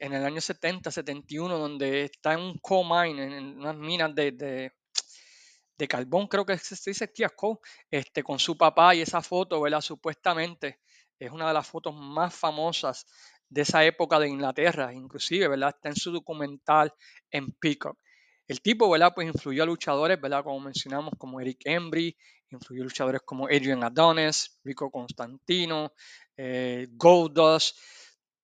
en 0.00 0.12
el 0.12 0.24
año 0.24 0.40
70, 0.40 0.90
71, 0.90 1.58
donde 1.58 2.04
está 2.04 2.34
en 2.34 2.40
un 2.40 2.58
coal 2.58 3.08
mine, 3.08 3.38
en 3.38 3.58
unas 3.58 3.76
minas 3.76 4.14
de, 4.14 4.32
de, 4.32 5.88
carbón, 5.88 6.26
creo 6.28 6.46
que 6.46 6.56
se 6.56 6.90
dice 6.90 7.08
Tiasco, 7.08 7.60
este, 7.90 8.22
con 8.22 8.38
su 8.38 8.56
papá 8.56 8.94
y 8.94 9.02
esa 9.02 9.20
foto, 9.20 9.60
¿verdad? 9.60 9.82
Supuestamente 9.82 10.80
es 11.18 11.30
una 11.30 11.48
de 11.48 11.54
las 11.54 11.66
fotos 11.66 11.94
más 11.94 12.34
famosas 12.34 13.06
de 13.48 13.62
esa 13.62 13.84
época 13.84 14.18
de 14.18 14.28
Inglaterra, 14.28 14.92
inclusive, 14.92 15.48
¿verdad? 15.48 15.74
Está 15.76 15.90
en 15.90 15.96
su 15.96 16.10
documental 16.10 16.92
en 17.30 17.52
Peacock. 17.52 17.98
El 18.46 18.60
tipo, 18.60 18.90
¿verdad? 18.90 19.12
Pues 19.14 19.26
influyó 19.26 19.62
a 19.62 19.66
luchadores, 19.66 20.20
¿verdad? 20.20 20.44
Como 20.44 20.60
mencionamos, 20.60 21.14
como 21.18 21.40
Eric 21.40 21.60
Embry, 21.64 22.16
influyó 22.50 22.82
a 22.82 22.84
luchadores 22.84 23.22
como 23.24 23.46
Adrian 23.46 23.82
Adonis, 23.82 24.60
Rico 24.64 24.90
Constantino, 24.90 25.92
eh, 26.36 26.88
Goldust, 26.92 27.78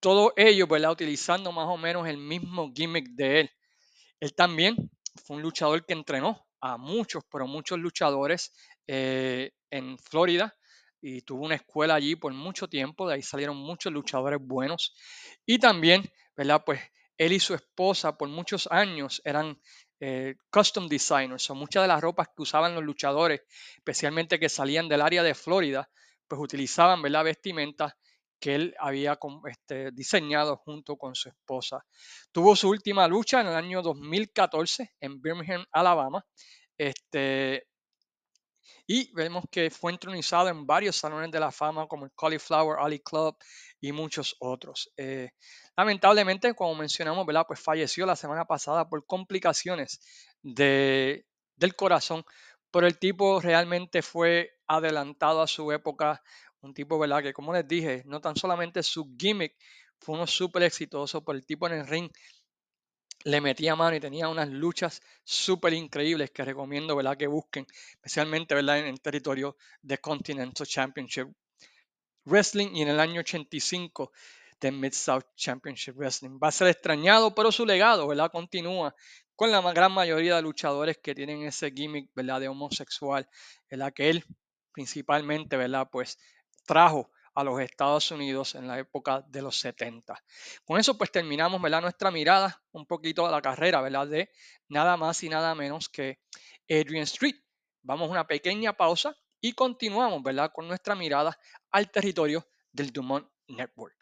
todos 0.00 0.32
ellos, 0.36 0.68
¿verdad? 0.68 0.92
Utilizando 0.92 1.52
más 1.52 1.66
o 1.68 1.76
menos 1.76 2.08
el 2.08 2.16
mismo 2.16 2.72
gimmick 2.74 3.10
de 3.10 3.40
él. 3.40 3.50
Él 4.20 4.34
también 4.34 4.76
fue 5.24 5.36
un 5.36 5.42
luchador 5.42 5.84
que 5.84 5.92
entrenó 5.94 6.46
a 6.60 6.76
muchos, 6.78 7.24
pero 7.30 7.46
muchos 7.46 7.78
luchadores 7.78 8.52
eh, 8.86 9.52
en 9.70 9.98
Florida 9.98 10.56
y 11.02 11.22
tuvo 11.22 11.44
una 11.44 11.54
escuela 11.54 11.94
allí 11.94 12.16
por 12.16 12.32
mucho 12.32 12.68
tiempo, 12.68 13.08
de 13.08 13.14
ahí 13.14 13.22
salieron 13.22 13.56
muchos 13.56 13.92
luchadores 13.92 14.38
buenos. 14.40 14.94
Y 15.46 15.58
también, 15.58 16.10
¿verdad? 16.36 16.62
Pues 16.64 16.80
él 17.20 17.34
y 17.34 17.38
su 17.40 17.52
esposa 17.52 18.16
por 18.16 18.30
muchos 18.30 18.66
años 18.70 19.20
eran 19.26 19.60
eh, 20.00 20.36
custom 20.50 20.88
designers, 20.88 21.42
son 21.42 21.58
muchas 21.58 21.82
de 21.82 21.88
las 21.88 22.00
ropas 22.00 22.28
que 22.28 22.40
usaban 22.40 22.74
los 22.74 22.82
luchadores, 22.82 23.42
especialmente 23.76 24.38
que 24.40 24.48
salían 24.48 24.88
del 24.88 25.02
área 25.02 25.22
de 25.22 25.34
Florida, 25.34 25.90
pues 26.26 26.40
utilizaban, 26.40 27.02
¿verdad? 27.02 27.24
Vestimentas 27.24 27.92
que 28.40 28.54
él 28.54 28.74
había 28.78 29.18
este, 29.50 29.90
diseñado 29.92 30.56
junto 30.56 30.96
con 30.96 31.14
su 31.14 31.28
esposa. 31.28 31.84
Tuvo 32.32 32.56
su 32.56 32.70
última 32.70 33.06
lucha 33.06 33.42
en 33.42 33.48
el 33.48 33.54
año 33.54 33.82
2014 33.82 34.94
en 34.98 35.20
Birmingham, 35.20 35.66
Alabama. 35.72 36.24
Este, 36.78 37.66
y 38.86 39.12
vemos 39.12 39.44
que 39.50 39.70
fue 39.70 39.92
entronizado 39.92 40.48
en 40.48 40.66
varios 40.66 40.96
salones 40.96 41.30
de 41.30 41.40
la 41.40 41.52
fama 41.52 41.86
como 41.86 42.06
el 42.06 42.12
Cauliflower 42.16 42.78
Alley 42.80 43.00
Club 43.00 43.36
y 43.80 43.92
muchos 43.92 44.36
otros. 44.40 44.92
Eh, 44.96 45.30
lamentablemente, 45.76 46.54
como 46.54 46.74
mencionamos, 46.74 47.24
¿verdad? 47.26 47.44
Pues 47.46 47.60
falleció 47.60 48.06
la 48.06 48.16
semana 48.16 48.44
pasada 48.44 48.88
por 48.88 49.06
complicaciones 49.06 50.00
de, 50.42 51.26
del 51.56 51.76
corazón, 51.76 52.24
pero 52.70 52.86
el 52.86 52.98
tipo 52.98 53.40
realmente 53.40 54.02
fue 54.02 54.50
adelantado 54.66 55.42
a 55.42 55.46
su 55.46 55.72
época, 55.72 56.22
un 56.60 56.74
tipo, 56.74 56.98
¿verdad? 56.98 57.22
Que 57.22 57.32
como 57.32 57.52
les 57.52 57.66
dije, 57.66 58.02
no 58.06 58.20
tan 58.20 58.36
solamente 58.36 58.82
su 58.82 59.14
gimmick 59.18 59.56
fue 59.98 60.16
uno 60.16 60.26
súper 60.26 60.62
exitoso, 60.64 61.24
pero 61.24 61.36
el 61.36 61.44
tipo 61.44 61.66
en 61.66 61.74
el 61.74 61.86
ring 61.86 62.10
le 63.24 63.40
metía 63.40 63.76
mano 63.76 63.96
y 63.96 64.00
tenía 64.00 64.28
unas 64.28 64.48
luchas 64.48 65.02
súper 65.24 65.74
increíbles 65.74 66.30
que 66.30 66.44
recomiendo, 66.44 66.96
¿verdad? 66.96 67.16
Que 67.16 67.26
busquen, 67.26 67.66
especialmente, 67.92 68.54
¿verdad? 68.54 68.78
En 68.78 68.86
el 68.86 69.00
territorio 69.00 69.56
de 69.82 69.98
Continental 69.98 70.66
Championship 70.66 71.28
Wrestling 72.24 72.74
y 72.74 72.82
en 72.82 72.88
el 72.88 73.00
año 73.00 73.20
85 73.20 74.12
de 74.60 74.72
Mid-South 74.72 75.24
Championship 75.36 75.96
Wrestling. 75.96 76.38
Va 76.42 76.48
a 76.48 76.52
ser 76.52 76.68
extrañado, 76.68 77.34
pero 77.34 77.50
su 77.52 77.64
legado, 77.64 78.06
¿verdad? 78.06 78.30
Continúa 78.30 78.94
con 79.34 79.50
la 79.50 79.60
gran 79.72 79.92
mayoría 79.92 80.36
de 80.36 80.42
luchadores 80.42 80.98
que 80.98 81.14
tienen 81.14 81.42
ese 81.42 81.70
gimmick, 81.70 82.10
¿verdad? 82.14 82.40
De 82.40 82.48
homosexual, 82.48 83.28
¿verdad? 83.70 83.92
Que 83.92 84.10
él 84.10 84.24
principalmente, 84.72 85.56
¿verdad? 85.56 85.88
Pues 85.90 86.18
trajo 86.66 87.10
a 87.34 87.44
los 87.44 87.60
Estados 87.60 88.10
Unidos 88.10 88.54
en 88.54 88.66
la 88.66 88.78
época 88.78 89.22
de 89.28 89.42
los 89.42 89.58
70. 89.60 90.14
Con 90.64 90.78
eso 90.78 90.96
pues 90.98 91.10
terminamos 91.10 91.60
¿verdad? 91.60 91.82
nuestra 91.82 92.10
mirada 92.10 92.62
un 92.72 92.86
poquito 92.86 93.26
a 93.26 93.30
la 93.30 93.40
carrera 93.40 93.80
¿verdad? 93.80 94.06
de 94.06 94.30
nada 94.68 94.96
más 94.96 95.22
y 95.22 95.28
nada 95.28 95.54
menos 95.54 95.88
que 95.88 96.20
Adrian 96.68 97.04
Street. 97.04 97.36
Vamos 97.82 98.08
a 98.08 98.12
una 98.12 98.26
pequeña 98.26 98.72
pausa 98.72 99.14
y 99.40 99.52
continuamos 99.52 100.22
¿verdad? 100.22 100.50
con 100.52 100.68
nuestra 100.68 100.94
mirada 100.94 101.38
al 101.70 101.90
territorio 101.90 102.46
del 102.72 102.92
Dumont 102.92 103.28
Network. 103.48 104.00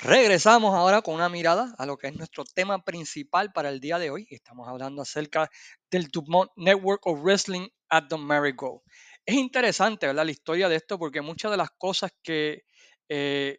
Regresamos 0.00 0.76
ahora 0.76 1.02
con 1.02 1.14
una 1.16 1.28
mirada 1.28 1.74
a 1.76 1.84
lo 1.84 1.96
que 1.96 2.06
es 2.06 2.14
nuestro 2.14 2.44
tema 2.44 2.84
principal 2.84 3.52
para 3.52 3.68
el 3.68 3.80
día 3.80 3.98
de 3.98 4.10
hoy. 4.10 4.28
Estamos 4.30 4.68
hablando 4.68 5.02
acerca 5.02 5.50
del 5.90 6.06
Dumont 6.06 6.52
Network 6.54 7.04
of 7.04 7.20
Wrestling 7.20 7.68
at 7.90 8.04
the 8.08 8.16
Merry-Go. 8.16 8.82
Es 9.24 9.34
interesante 9.34 10.06
¿verdad? 10.06 10.24
la 10.24 10.30
historia 10.30 10.68
de 10.68 10.76
esto 10.76 10.98
porque 10.98 11.20
muchas 11.20 11.50
de 11.50 11.56
las 11.56 11.70
cosas 11.72 12.12
que 12.22 12.64
eh, 13.08 13.58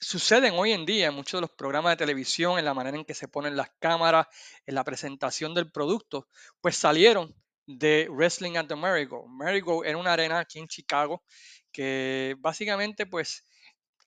suceden 0.00 0.54
hoy 0.54 0.72
en 0.72 0.84
día 0.84 1.06
en 1.06 1.14
muchos 1.14 1.38
de 1.38 1.42
los 1.42 1.50
programas 1.50 1.92
de 1.92 1.96
televisión, 2.04 2.58
en 2.58 2.64
la 2.64 2.74
manera 2.74 2.96
en 2.96 3.04
que 3.04 3.14
se 3.14 3.28
ponen 3.28 3.56
las 3.56 3.70
cámaras, 3.78 4.26
en 4.66 4.74
la 4.74 4.84
presentación 4.84 5.54
del 5.54 5.70
producto, 5.70 6.28
pues 6.60 6.76
salieron 6.76 7.34
de 7.66 8.08
Wrestling 8.10 8.56
at 8.56 8.66
the 8.66 8.76
Merry-Go. 8.76 9.28
Merry-Go 9.28 9.84
era 9.84 9.96
una 9.96 10.12
arena 10.12 10.40
aquí 10.40 10.58
en 10.58 10.66
Chicago 10.66 11.22
que 11.70 12.34
básicamente 12.38 13.06
pues 13.06 13.46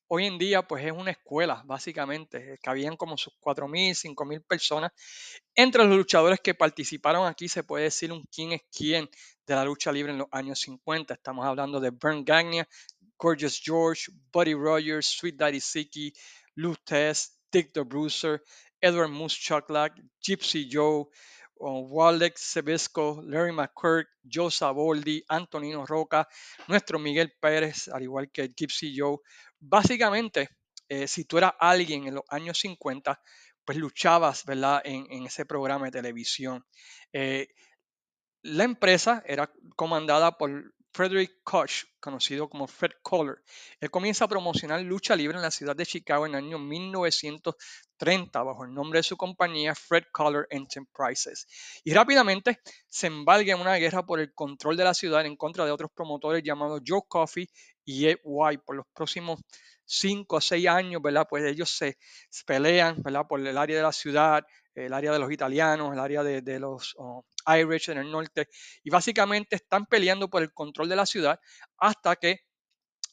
hoy 0.07 0.25
en 0.25 0.37
día 0.37 0.61
pues 0.61 0.85
es 0.85 0.91
una 0.91 1.11
escuela, 1.11 1.63
básicamente. 1.65 2.57
Cabían 2.61 2.97
como 2.97 3.17
sus 3.17 3.33
4.000, 3.39 3.95
5.000 3.95 4.45
personas. 4.45 4.91
Entre 5.55 5.83
los 5.83 5.95
luchadores 5.95 6.39
que 6.39 6.53
participaron 6.53 7.27
aquí 7.27 7.47
se 7.47 7.63
puede 7.63 7.85
decir 7.85 8.11
un 8.11 8.23
quién 8.31 8.53
es 8.53 8.61
quién 8.71 9.09
de 9.45 9.55
la 9.55 9.65
lucha 9.65 9.91
libre 9.91 10.11
en 10.11 10.19
los 10.19 10.27
años 10.31 10.59
50. 10.59 11.13
Estamos 11.13 11.45
hablando 11.45 11.79
de 11.79 11.91
Bern 11.91 12.23
Gagnia, 12.23 12.67
Gorgeous 13.17 13.61
George, 13.63 14.11
Buddy 14.31 14.53
Rogers, 14.53 15.07
Sweet 15.07 15.35
Daddy 15.37 15.59
Siki, 15.59 16.13
Lou 16.55 16.75
Tess, 16.83 17.37
Dick 17.51 17.71
the 17.73 17.83
Bruiser, 17.83 18.41
Edward 18.81 19.09
Moose 19.09 19.37
Chucklack, 19.37 19.93
Gypsy 20.21 20.67
Joe, 20.69 21.07
Waldex 21.57 22.41
Sebesco, 22.41 23.21
Larry 23.23 23.51
McCurk, 23.51 24.07
Joe 24.23 24.51
Saboldi, 24.51 25.23
Antonino 25.29 25.85
Roca, 25.85 26.27
nuestro 26.67 26.99
Miguel 26.99 27.33
Pérez, 27.39 27.87
al 27.87 28.03
igual 28.03 28.29
que 28.31 28.49
Gypsy 28.49 28.93
Joe. 28.97 29.19
Básicamente, 29.67 30.49
eh, 30.89 31.07
si 31.07 31.25
tú 31.25 31.37
eras 31.39 31.53
alguien 31.59 32.07
en 32.07 32.15
los 32.15 32.23
años 32.29 32.59
50, 32.59 33.19
pues 33.65 33.77
luchabas, 33.79 34.45
¿verdad? 34.45 34.81
En, 34.85 35.25
ese 35.25 35.45
programa 35.45 35.85
de 35.85 35.91
televisión. 35.91 36.63
Eh, 37.13 37.47
la 38.43 38.63
empresa 38.63 39.23
era 39.25 39.51
comandada 39.75 40.37
por 40.37 40.74
Frederick 40.95 41.43
Koch, 41.43 41.83
conocido 41.99 42.47
como 42.47 42.67
Fred 42.67 42.91
Collar. 43.01 43.43
Él 43.81 43.91
comienza 43.91 44.23
a 44.23 44.27
promocionar 44.29 44.81
lucha 44.81 45.13
libre 45.13 45.35
en 45.35 45.41
la 45.41 45.51
ciudad 45.51 45.75
de 45.75 45.85
Chicago 45.85 46.25
en 46.25 46.35
el 46.35 46.45
año 46.45 46.57
1930 46.57 48.43
bajo 48.43 48.63
el 48.63 48.73
nombre 48.73 48.99
de 48.99 49.03
su 49.03 49.17
compañía 49.17 49.75
Fred 49.75 50.05
Collar 50.13 50.47
Enterprises. 50.49 51.47
Y 51.83 51.93
rápidamente 51.93 52.61
se 52.87 53.07
embarga 53.07 53.53
en 53.53 53.59
una 53.59 53.75
guerra 53.75 54.05
por 54.05 54.21
el 54.21 54.33
control 54.33 54.77
de 54.77 54.85
la 54.85 54.93
ciudad 54.93 55.25
en 55.25 55.35
contra 55.35 55.65
de 55.65 55.71
otros 55.71 55.91
promotores 55.93 56.41
llamados 56.43 56.81
Joe 56.87 57.01
Coffey 57.09 57.49
y 57.83 58.07
Ed 58.07 58.19
White. 58.23 58.63
Por 58.65 58.77
los 58.77 58.85
próximos 58.93 59.41
cinco 59.85 60.37
o 60.37 60.41
seis 60.41 60.67
años, 60.67 61.01
¿verdad? 61.01 61.27
Pues 61.29 61.43
ellos 61.45 61.69
se 61.69 61.97
pelean, 62.45 63.01
¿verdad? 63.01 63.25
Por 63.27 63.45
el 63.45 63.57
área 63.57 63.77
de 63.77 63.83
la 63.83 63.91
ciudad, 63.91 64.43
el 64.75 64.93
área 64.93 65.11
de 65.11 65.19
los 65.19 65.31
italianos, 65.31 65.93
el 65.93 65.99
área 65.99 66.23
de, 66.23 66.59
los 66.59 66.95
oh, 66.97 67.25
Irish 67.47 67.89
en 67.89 67.99
el 67.99 68.11
norte, 68.11 68.49
y 68.83 68.89
básicamente 68.89 69.55
están 69.55 69.85
peleando 69.85 70.29
por 70.29 70.41
el 70.41 70.53
control 70.53 70.89
de 70.89 70.95
la 70.95 71.05
ciudad 71.05 71.39
hasta 71.77 72.15
que 72.17 72.41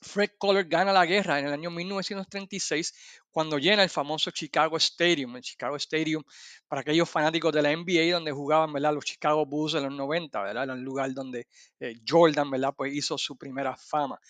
Fred 0.01 0.31
Collar 0.37 0.65
gana 0.65 0.93
la 0.93 1.07
guerra 1.07 1.39
en 1.39 1.47
el 1.47 1.53
año 1.53 1.71
1936 1.71 2.93
cuando 3.33 3.59
llena 3.59 3.83
el 3.83 3.89
famoso 3.89 4.31
Chicago 4.31 4.77
Stadium, 4.77 5.37
el 5.37 5.43
Chicago 5.43 5.77
Stadium 5.77 6.23
para 6.69 6.83
aquellos 6.83 7.09
fanáticos 7.09 7.53
de 7.53 7.63
la 7.63 7.75
NBA 7.75 8.13
donde 8.13 8.31
jugaban 8.31 8.71
los 8.95 9.05
Chicago 9.05 9.47
Bulls 9.47 9.75
en 9.75 9.85
los 9.85 9.93
90, 9.95 10.43
¿verdad? 10.43 10.71
el 10.71 10.83
lugar 10.83 11.13
donde 11.15 11.49
eh, 11.81 11.95
Jordan 12.07 12.51
¿verdad? 12.51 12.75
Pues 12.77 12.95
hizo 12.95 13.17
su 13.17 13.37
primera 13.37 13.75
fama. 13.77 14.21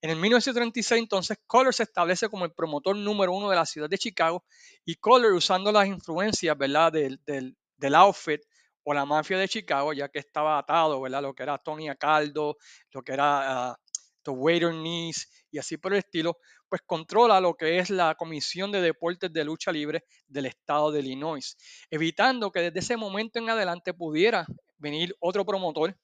En 0.00 0.10
el 0.10 0.16
1936 0.16 1.02
entonces 1.02 1.38
Collar 1.46 1.72
se 1.72 1.84
establece 1.84 2.28
como 2.28 2.44
el 2.44 2.52
promotor 2.52 2.96
número 2.96 3.32
uno 3.32 3.48
de 3.48 3.56
la 3.56 3.64
ciudad 3.64 3.88
de 3.88 3.96
Chicago 3.96 4.44
y 4.84 4.96
Collar 4.96 5.32
usando 5.32 5.70
las 5.70 5.86
influencias 5.86 6.58
¿verdad? 6.58 6.92
Del, 6.92 7.94
outfit 7.94 8.40
o 8.82 8.92
la 8.92 9.04
mafia 9.04 9.38
de 9.38 9.48
Chicago, 9.48 9.92
ya 9.92 10.08
que 10.08 10.18
estaba 10.18 10.58
atado, 10.58 11.00
¿verdad? 11.00 11.22
Lo 11.22 11.34
que 11.34 11.42
era 11.42 11.58
Tony 11.58 11.88
Acaldo, 11.88 12.56
lo 12.90 13.02
que 13.02 13.12
era 13.12 13.72
uh, 13.72 13.76
The 14.22 14.30
Waiter 14.30 14.70
Knees 14.70 15.28
y 15.50 15.58
así 15.58 15.76
por 15.76 15.92
el 15.92 15.98
estilo, 15.98 16.38
pues 16.68 16.82
controla 16.84 17.40
lo 17.40 17.54
que 17.54 17.78
es 17.78 17.90
la 17.90 18.14
Comisión 18.14 18.70
de 18.72 18.80
Deportes 18.80 19.32
de 19.32 19.44
Lucha 19.44 19.72
Libre 19.72 20.04
del 20.26 20.46
estado 20.46 20.92
de 20.92 21.00
Illinois, 21.00 21.56
evitando 21.90 22.50
que 22.50 22.60
desde 22.60 22.80
ese 22.80 22.96
momento 22.96 23.38
en 23.38 23.50
adelante 23.50 23.94
pudiera 23.94 24.46
venir 24.76 25.16
otro 25.20 25.44
promotor 25.44 25.96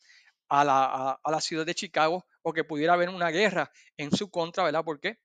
a 0.49 0.65
la, 0.65 1.19
a 1.23 1.31
la 1.31 1.41
ciudad 1.41 1.67
de 1.67 1.75
Chicago 1.75 2.25
o 2.43 2.53
que 2.53 2.65
pudiera 2.65 2.95
haber 2.95 3.09
una 3.09 3.31
guerra 3.31 3.71
en 3.97 4.11
su 4.11 4.31
contra, 4.31 4.65
¿verdad? 4.65 4.85
Porque 4.85 5.19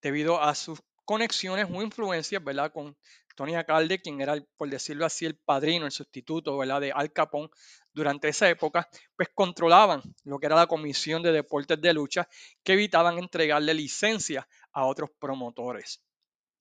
debido 0.00 0.40
a 0.42 0.54
sus 0.54 0.80
conexiones 1.04 1.66
o 1.72 1.82
influencias, 1.82 2.42
¿verdad? 2.44 2.70
Con 2.72 2.96
Tony 3.38 3.54
Acalde, 3.54 4.00
quien 4.00 4.20
era, 4.20 4.36
por 4.56 4.68
decirlo 4.68 5.06
así, 5.06 5.24
el 5.24 5.36
padrino, 5.36 5.86
el 5.86 5.92
sustituto 5.92 6.58
¿verdad? 6.58 6.80
de 6.80 6.92
Al 6.92 7.12
Capón 7.12 7.48
durante 7.92 8.28
esa 8.28 8.48
época, 8.48 8.88
pues 9.16 9.28
controlaban 9.32 10.02
lo 10.24 10.38
que 10.38 10.46
era 10.46 10.56
la 10.56 10.66
Comisión 10.66 11.22
de 11.22 11.32
Deportes 11.32 11.80
de 11.80 11.94
Lucha, 11.94 12.28
que 12.64 12.72
evitaban 12.72 13.16
entregarle 13.16 13.74
licencia 13.74 14.48
a 14.78 14.86
otros 14.86 15.10
promotores. 15.18 16.00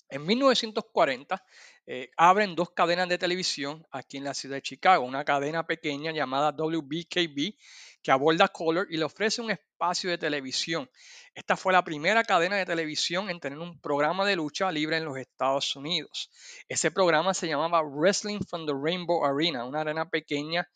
En 0.09 0.25
1940 0.25 1.43
eh, 1.85 2.09
abren 2.17 2.55
dos 2.55 2.71
cadenas 2.71 3.07
de 3.09 3.19
televisión 3.19 3.85
aquí 3.91 4.17
en 4.17 4.23
la 4.23 4.33
ciudad 4.33 4.55
de 4.55 4.61
Chicago, 4.63 5.05
una 5.05 5.23
cadena 5.23 5.67
pequeña 5.67 6.11
llamada 6.11 6.51
WBKB 6.51 7.53
que 8.01 8.11
aborda 8.11 8.47
Color 8.47 8.87
y 8.89 8.97
le 8.97 9.03
ofrece 9.03 9.41
un 9.41 9.51
espacio 9.51 10.09
de 10.09 10.17
televisión. 10.17 10.89
Esta 11.35 11.55
fue 11.55 11.73
la 11.73 11.83
primera 11.83 12.23
cadena 12.23 12.55
de 12.55 12.65
televisión 12.65 13.29
en 13.29 13.39
tener 13.39 13.59
un 13.59 13.79
programa 13.79 14.25
de 14.25 14.35
lucha 14.35 14.71
libre 14.71 14.97
en 14.97 15.05
los 15.05 15.17
Estados 15.17 15.75
Unidos. 15.75 16.31
Ese 16.67 16.89
programa 16.89 17.35
se 17.35 17.47
llamaba 17.47 17.83
Wrestling 17.83 18.39
from 18.49 18.65
the 18.65 18.73
Rainbow 18.73 19.23
Arena, 19.25 19.63
una 19.65 19.81
arena 19.81 20.09
pequeña 20.09 20.67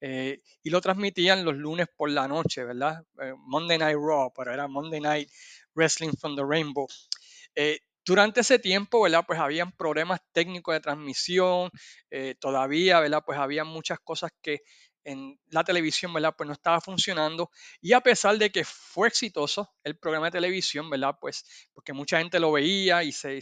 eh, 0.00 0.42
y 0.62 0.70
lo 0.70 0.80
transmitían 0.80 1.44
los 1.44 1.54
lunes 1.54 1.86
por 1.94 2.10
la 2.10 2.26
noche, 2.26 2.64
¿verdad? 2.64 3.02
Eh, 3.22 3.34
Monday 3.36 3.78
Night 3.78 3.98
Raw, 3.98 4.32
pero 4.34 4.52
era 4.52 4.66
Monday 4.66 5.00
Night 5.00 5.30
Wrestling 5.74 6.12
from 6.20 6.36
the 6.36 6.44
Rainbow. 6.44 6.86
Durante 8.04 8.40
ese 8.40 8.58
tiempo, 8.58 9.02
¿verdad? 9.02 9.24
Pues 9.26 9.38
habían 9.38 9.72
problemas 9.72 10.20
técnicos 10.32 10.74
de 10.74 10.80
transmisión, 10.80 11.70
eh, 12.10 12.34
todavía, 12.40 12.98
¿verdad? 12.98 13.22
Pues 13.24 13.38
había 13.38 13.64
muchas 13.64 14.00
cosas 14.00 14.32
que 14.42 14.62
en 15.04 15.38
la 15.48 15.64
televisión, 15.64 16.12
¿verdad? 16.12 16.34
Pues 16.36 16.46
no 16.46 16.52
estaba 16.54 16.80
funcionando. 16.80 17.50
Y 17.80 17.92
a 17.92 18.00
pesar 18.00 18.38
de 18.38 18.50
que 18.50 18.64
fue 18.64 19.08
exitoso 19.08 19.70
el 19.84 19.98
programa 19.98 20.26
de 20.26 20.32
televisión, 20.32 20.88
¿verdad? 20.90 21.18
Pues 21.20 21.44
porque 21.72 21.92
mucha 21.92 22.18
gente 22.18 22.40
lo 22.40 22.52
veía 22.52 23.02
y 23.04 23.12
se, 23.12 23.40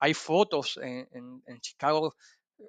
hay 0.00 0.14
fotos 0.14 0.78
en, 0.82 1.08
en, 1.46 1.60
Chicago 1.60 2.16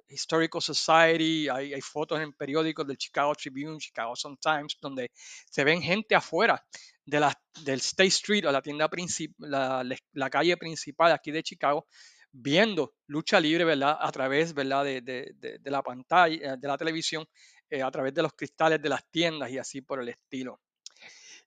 Historical 0.08 0.62
Society, 0.62 1.48
hay, 1.48 1.74
hay, 1.74 1.80
fotos 1.80 2.20
en 2.20 2.32
periódicos 2.32 2.86
del 2.86 2.96
Chicago 2.96 3.34
Tribune, 3.34 3.78
Chicago 3.78 4.14
Sun 4.16 4.36
Times, 4.38 4.76
donde 4.80 5.10
se 5.14 5.64
ven 5.64 5.82
gente 5.82 6.14
afuera 6.14 6.64
de 7.06 7.30
del 7.62 7.78
State 7.80 8.08
Street 8.08 8.46
o 8.46 8.52
la 8.52 8.62
tienda 8.62 8.88
principal, 8.88 9.88
la, 10.12 10.30
calle 10.30 10.56
principal 10.56 11.12
aquí 11.12 11.30
de 11.30 11.42
Chicago, 11.42 11.86
viendo 12.32 12.94
lucha 13.06 13.38
libre, 13.40 13.64
¿verdad? 13.64 13.96
A 14.00 14.10
través, 14.10 14.54
¿verdad? 14.54 14.84
De, 14.84 15.60
la 15.64 15.82
pantalla, 15.82 16.56
de 16.56 16.68
la 16.68 16.78
televisión, 16.78 17.26
eh, 17.70 17.82
a 17.82 17.90
través 17.90 18.14
de 18.14 18.22
los 18.22 18.32
cristales 18.32 18.80
de 18.80 18.88
las 18.88 19.08
tiendas 19.10 19.50
y 19.50 19.58
así 19.58 19.80
por 19.80 20.00
el 20.00 20.08
estilo. 20.08 20.60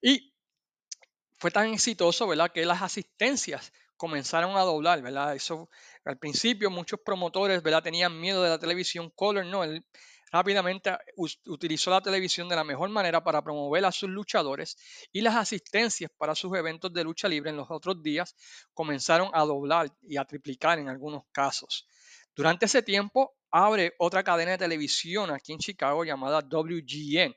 Y 0.02 0.34
fue 1.38 1.52
tan 1.52 1.74
exitoso, 1.74 2.28
¿verdad? 2.28 2.52
Que 2.52 2.66
las 2.66 2.82
asistencias 2.82 3.72
comenzaron 3.98 4.56
a 4.56 4.62
doblar, 4.62 5.02
¿verdad? 5.02 5.36
Eso 5.36 5.70
al 6.08 6.18
principio 6.18 6.70
muchos 6.70 7.00
promotores, 7.04 7.62
¿verdad? 7.62 7.84
Tenían 7.84 8.20
miedo 8.20 8.42
de 8.44 8.50
la 8.50 8.60
televisión 8.60 9.12
color, 9.16 9.46
no, 9.46 9.64
él 9.64 9.86
rápidamente 10.32 10.92
utilizó 11.46 11.92
la 11.92 12.02
televisión 12.02 12.50
de 12.50 12.56
la 12.56 12.64
mejor 12.64 12.90
manera 12.90 13.24
para 13.24 13.42
promover 13.44 13.86
a 13.86 13.92
sus 13.92 14.10
luchadores 14.10 14.78
y 15.12 15.22
las 15.22 15.36
asistencias 15.36 16.12
para 16.18 16.36
sus 16.36 16.56
eventos 16.58 16.92
de 16.94 17.04
lucha 17.04 17.28
libre 17.28 17.50
en 17.50 17.58
los 17.58 17.68
otros 17.70 18.02
días 18.02 18.36
comenzaron 18.74 19.30
a 19.34 19.44
doblar 19.46 19.90
y 20.02 20.18
a 20.18 20.26
triplicar 20.26 20.80
en 20.80 20.90
algunos 20.90 21.24
casos. 21.32 21.88
Durante 22.36 22.66
ese 22.66 22.84
tiempo 22.84 23.36
abre 23.52 23.94
otra 23.98 24.24
cadena 24.24 24.52
de 24.52 24.58
televisión 24.58 25.32
aquí 25.32 25.54
en 25.54 25.60
Chicago 25.60 26.04
llamada 26.04 26.40
WGN, 26.40 27.36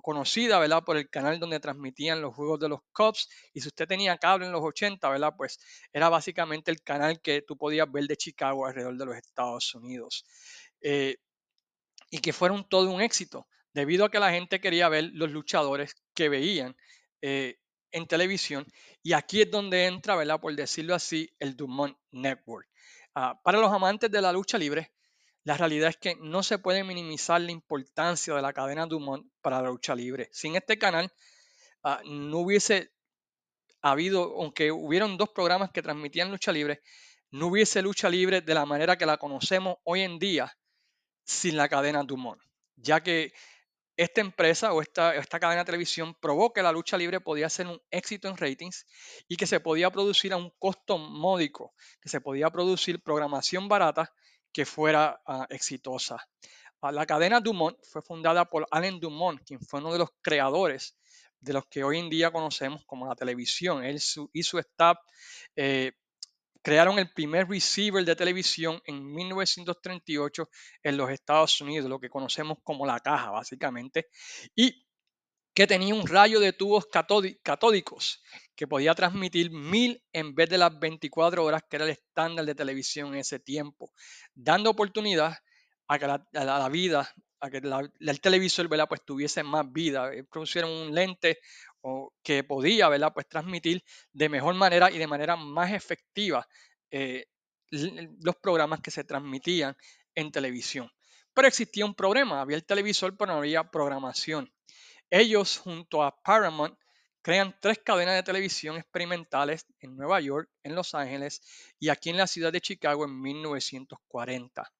conocida, 0.00 0.58
¿verdad? 0.58 0.82
Por 0.84 0.96
el 0.96 1.10
canal 1.10 1.38
donde 1.38 1.60
transmitían 1.60 2.22
los 2.22 2.34
juegos 2.34 2.58
de 2.60 2.68
los 2.68 2.80
Cubs. 2.92 3.28
Y 3.52 3.60
si 3.60 3.68
usted 3.68 3.86
tenía 3.86 4.16
cable 4.16 4.46
en 4.46 4.52
los 4.52 4.62
80, 4.62 5.08
¿verdad? 5.10 5.34
Pues 5.36 5.58
era 5.92 6.08
básicamente 6.08 6.70
el 6.70 6.82
canal 6.82 7.20
que 7.20 7.42
tú 7.42 7.56
podías 7.56 7.90
ver 7.90 8.06
de 8.06 8.16
Chicago 8.16 8.66
alrededor 8.66 8.96
de 8.96 9.06
los 9.06 9.16
Estados 9.16 9.74
Unidos. 9.74 10.24
Eh, 10.80 11.16
y 12.10 12.18
que 12.18 12.32
fueron 12.32 12.68
todo 12.68 12.90
un 12.90 13.00
éxito, 13.00 13.46
debido 13.72 14.04
a 14.04 14.10
que 14.10 14.18
la 14.18 14.30
gente 14.30 14.60
quería 14.60 14.88
ver 14.88 15.10
los 15.14 15.30
luchadores 15.30 15.94
que 16.14 16.28
veían 16.28 16.76
eh, 17.22 17.58
en 17.90 18.06
televisión. 18.06 18.66
Y 19.02 19.12
aquí 19.12 19.42
es 19.42 19.50
donde 19.50 19.86
entra, 19.86 20.16
¿verdad? 20.16 20.40
Por 20.40 20.54
decirlo 20.54 20.94
así, 20.94 21.34
el 21.38 21.56
Dumont 21.56 21.96
Network. 22.10 22.68
Ah, 23.14 23.40
para 23.42 23.58
los 23.58 23.72
amantes 23.72 24.10
de 24.10 24.22
la 24.22 24.32
lucha 24.32 24.58
libre, 24.58 24.92
la 25.44 25.56
realidad 25.56 25.88
es 25.90 25.96
que 25.96 26.16
no 26.20 26.42
se 26.42 26.58
puede 26.58 26.84
minimizar 26.84 27.40
la 27.40 27.50
importancia 27.50 28.34
de 28.34 28.42
la 28.42 28.52
cadena 28.52 28.86
Dumont 28.86 29.26
para 29.40 29.60
la 29.60 29.68
lucha 29.68 29.94
libre. 29.94 30.28
Sin 30.32 30.54
este 30.54 30.78
canal, 30.78 31.12
ah, 31.82 32.00
no 32.04 32.38
hubiese 32.38 32.92
habido, 33.80 34.22
aunque 34.40 34.70
hubieron 34.70 35.16
dos 35.16 35.30
programas 35.30 35.70
que 35.72 35.82
transmitían 35.82 36.30
lucha 36.30 36.52
libre, 36.52 36.80
no 37.30 37.48
hubiese 37.48 37.82
lucha 37.82 38.08
libre 38.08 38.40
de 38.40 38.54
la 38.54 38.66
manera 38.66 38.96
que 38.96 39.06
la 39.06 39.16
conocemos 39.16 39.76
hoy 39.84 40.02
en 40.02 40.18
día 40.18 40.56
sin 41.24 41.56
la 41.56 41.68
cadena 41.68 42.04
Dumont, 42.04 42.40
ya 42.76 43.02
que 43.02 43.32
esta 43.96 44.20
empresa 44.20 44.72
o 44.72 44.80
esta, 44.80 45.14
esta 45.16 45.40
cadena 45.40 45.62
de 45.62 45.66
televisión 45.66 46.14
probó 46.20 46.52
que 46.52 46.62
la 46.62 46.72
lucha 46.72 46.96
libre 46.96 47.20
podía 47.20 47.48
ser 47.48 47.66
un 47.66 47.80
éxito 47.90 48.28
en 48.28 48.36
ratings 48.36 48.86
y 49.28 49.36
que 49.36 49.46
se 49.46 49.60
podía 49.60 49.90
producir 49.90 50.32
a 50.32 50.36
un 50.36 50.50
costo 50.58 50.98
módico, 50.98 51.74
que 52.00 52.08
se 52.08 52.20
podía 52.20 52.50
producir 52.50 53.02
programación 53.02 53.68
barata 53.68 54.12
que 54.52 54.66
fuera 54.66 55.20
ah, 55.26 55.46
exitosa. 55.50 56.28
Ah, 56.80 56.92
la 56.92 57.06
cadena 57.06 57.40
Dumont 57.40 57.78
fue 57.82 58.02
fundada 58.02 58.44
por 58.44 58.66
Allen 58.70 59.00
Dumont, 59.00 59.40
quien 59.44 59.60
fue 59.60 59.80
uno 59.80 59.92
de 59.92 59.98
los 59.98 60.10
creadores 60.20 60.96
de 61.40 61.52
los 61.52 61.66
que 61.66 61.82
hoy 61.82 61.98
en 61.98 62.08
día 62.08 62.30
conocemos 62.30 62.84
como 62.86 63.06
la 63.06 63.14
televisión. 63.14 63.84
Él 63.84 64.00
y 64.32 64.42
su 64.42 64.58
staff 64.58 64.98
eh, 65.56 65.92
crearon 66.62 66.98
el 66.98 67.12
primer 67.12 67.48
receiver 67.48 68.04
de 68.04 68.16
televisión 68.16 68.80
en 68.86 69.12
1938 69.12 70.48
en 70.84 70.96
los 70.96 71.10
Estados 71.10 71.60
Unidos, 71.60 71.90
lo 71.90 71.98
que 71.98 72.08
conocemos 72.08 72.58
como 72.62 72.86
la 72.86 73.00
caja, 73.00 73.30
básicamente, 73.30 74.08
y 74.54 74.86
que 75.54 75.66
tenía 75.66 75.94
un 75.94 76.06
rayo 76.06 76.40
de 76.40 76.52
tubos 76.52 76.86
catódicos 76.86 78.22
que 78.54 78.66
podía 78.66 78.94
transmitir 78.94 79.50
mil 79.50 80.02
en 80.12 80.34
vez 80.34 80.48
de 80.48 80.58
las 80.58 80.78
24 80.78 81.44
horas 81.44 81.62
que 81.68 81.76
era 81.76 81.84
el 81.84 81.90
estándar 81.90 82.46
de 82.46 82.54
televisión 82.54 83.08
en 83.08 83.20
ese 83.20 83.38
tiempo, 83.38 83.92
dando 84.34 84.70
oportunidad 84.70 85.36
a 85.88 85.98
que 85.98 86.06
la, 86.06 86.68
vida, 86.68 87.12
a 87.40 87.50
que 87.50 87.58
el 87.58 88.20
televisor 88.20 88.68
pues 88.88 89.04
tuviese 89.04 89.42
más 89.42 89.70
vida, 89.70 90.12
eh, 90.14 90.24
producieron 90.24 90.70
un 90.70 90.94
lente 90.94 91.38
o 91.82 92.14
que 92.22 92.44
podía. 92.44 92.88
Pues 93.12 93.28
transmitir 93.28 93.84
de 94.12 94.28
mejor 94.28 94.54
manera 94.54 94.90
y 94.90 94.98
de 94.98 95.06
manera 95.06 95.36
más 95.36 95.72
efectiva 95.72 96.46
eh, 96.90 97.26
los 97.70 98.36
programas 98.36 98.80
que 98.80 98.90
se 98.90 99.04
transmitían 99.04 99.76
en 100.14 100.30
televisión. 100.30 100.90
Pero 101.34 101.48
existía 101.48 101.86
un 101.86 101.94
problema, 101.94 102.40
había 102.40 102.56
el 102.56 102.64
televisor, 102.64 103.16
pero 103.16 103.32
no 103.32 103.38
había 103.38 103.70
programación. 103.70 104.52
Ellos, 105.14 105.58
junto 105.58 106.02
a 106.02 106.22
Paramount, 106.22 106.74
crean 107.20 107.54
tres 107.60 107.78
cadenas 107.84 108.14
de 108.14 108.22
televisión 108.22 108.78
experimentales 108.78 109.66
en 109.80 109.94
Nueva 109.94 110.18
York, 110.22 110.48
en 110.62 110.74
Los 110.74 110.94
Ángeles 110.94 111.42
y 111.78 111.90
aquí 111.90 112.08
en 112.08 112.16
la 112.16 112.26
ciudad 112.26 112.50
de 112.50 112.62
Chicago 112.62 113.04
en 113.04 113.20
1940. 113.20 114.72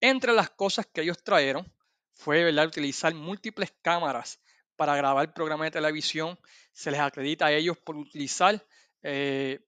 Entre 0.00 0.32
las 0.32 0.48
cosas 0.48 0.86
que 0.86 1.02
ellos 1.02 1.22
trajeron 1.22 1.70
fue 2.14 2.42
¿verdad? 2.42 2.68
utilizar 2.68 3.12
múltiples 3.14 3.70
cámaras 3.82 4.40
para 4.76 4.96
grabar 4.96 5.34
programas 5.34 5.66
de 5.66 5.72
televisión. 5.72 6.38
Se 6.72 6.90
les 6.90 7.00
acredita 7.00 7.44
a 7.44 7.52
ellos 7.52 7.76
por 7.76 7.96
utilizar 7.98 8.66
eh, 9.02 9.60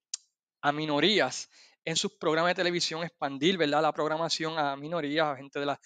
a 0.62 0.72
minorías 0.72 1.50
en 1.84 1.96
sus 1.96 2.12
programas 2.18 2.50
de 2.50 2.56
televisión, 2.56 3.02
expandir 3.02 3.58
¿verdad? 3.58 3.82
la 3.82 3.92
programación 3.92 4.58
a 4.58 4.76
minorías, 4.76 5.26
a 5.26 5.36
gente 5.36 5.60
de 5.60 5.66
la 5.66 5.80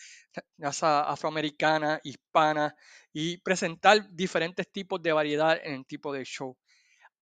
raza 0.58 1.08
afroamericana, 1.08 2.00
hispana, 2.04 2.74
y 3.12 3.38
presentar 3.38 4.10
diferentes 4.10 4.70
tipos 4.70 5.02
de 5.02 5.12
variedad 5.12 5.58
en 5.64 5.74
el 5.74 5.86
tipo 5.86 6.12
de 6.12 6.24
show. 6.24 6.54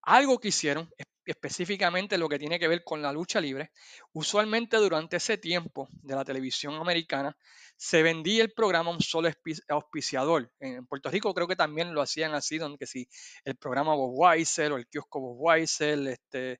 Algo 0.01 0.39
que 0.39 0.49
hicieron, 0.49 0.89
específicamente 1.25 2.17
lo 2.17 2.27
que 2.27 2.37
tiene 2.37 2.59
que 2.59 2.67
ver 2.67 2.83
con 2.83 3.01
la 3.01 3.13
lucha 3.13 3.39
libre, 3.39 3.71
usualmente 4.11 4.77
durante 4.77 5.17
ese 5.17 5.37
tiempo 5.37 5.87
de 5.91 6.15
la 6.15 6.25
televisión 6.25 6.75
americana 6.75 7.35
se 7.77 8.03
vendía 8.03 8.43
el 8.43 8.51
programa 8.51 8.91
a 8.91 8.93
un 8.93 9.01
solo 9.01 9.29
auspiciador. 9.69 10.51
En 10.59 10.85
Puerto 10.85 11.09
Rico 11.09 11.33
creo 11.33 11.47
que 11.47 11.55
también 11.55 11.93
lo 11.93 12.01
hacían 12.01 12.33
así, 12.35 12.57
donde 12.57 12.85
si 12.85 13.07
el 13.43 13.55
programa 13.55 13.95
Bob 13.95 14.13
Weiser 14.15 14.73
o 14.73 14.77
el 14.77 14.87
kiosco 14.87 15.19
Bob 15.19 15.37
Weiser, 15.39 16.07
este, 16.07 16.59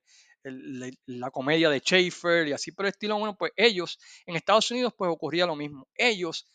la 1.06 1.30
comedia 1.30 1.70
de 1.70 1.80
Schaefer 1.80 2.48
y 2.48 2.52
así 2.52 2.72
por 2.72 2.86
estilo, 2.86 3.18
bueno, 3.18 3.36
pues 3.36 3.52
ellos, 3.56 3.98
en 4.26 4.36
Estados 4.36 4.70
Unidos 4.70 4.94
pues 4.96 5.10
ocurría 5.10 5.46
lo 5.46 5.56
mismo. 5.56 5.88
Ellos 5.94 6.46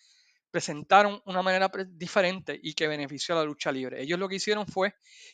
presentaron 0.51 1.21
una 1.25 1.41
manera 1.41 1.71
diferente 1.87 2.59
y 2.61 2.73
que 2.73 2.87
benefició 2.87 3.35
a 3.35 3.39
la 3.39 3.45
lucha 3.45 3.71
libre. 3.71 4.01
Ellos 4.01 4.19
lo 4.19 4.27
que 4.27 4.35
hicieron 4.35 4.67
fue 4.67 4.93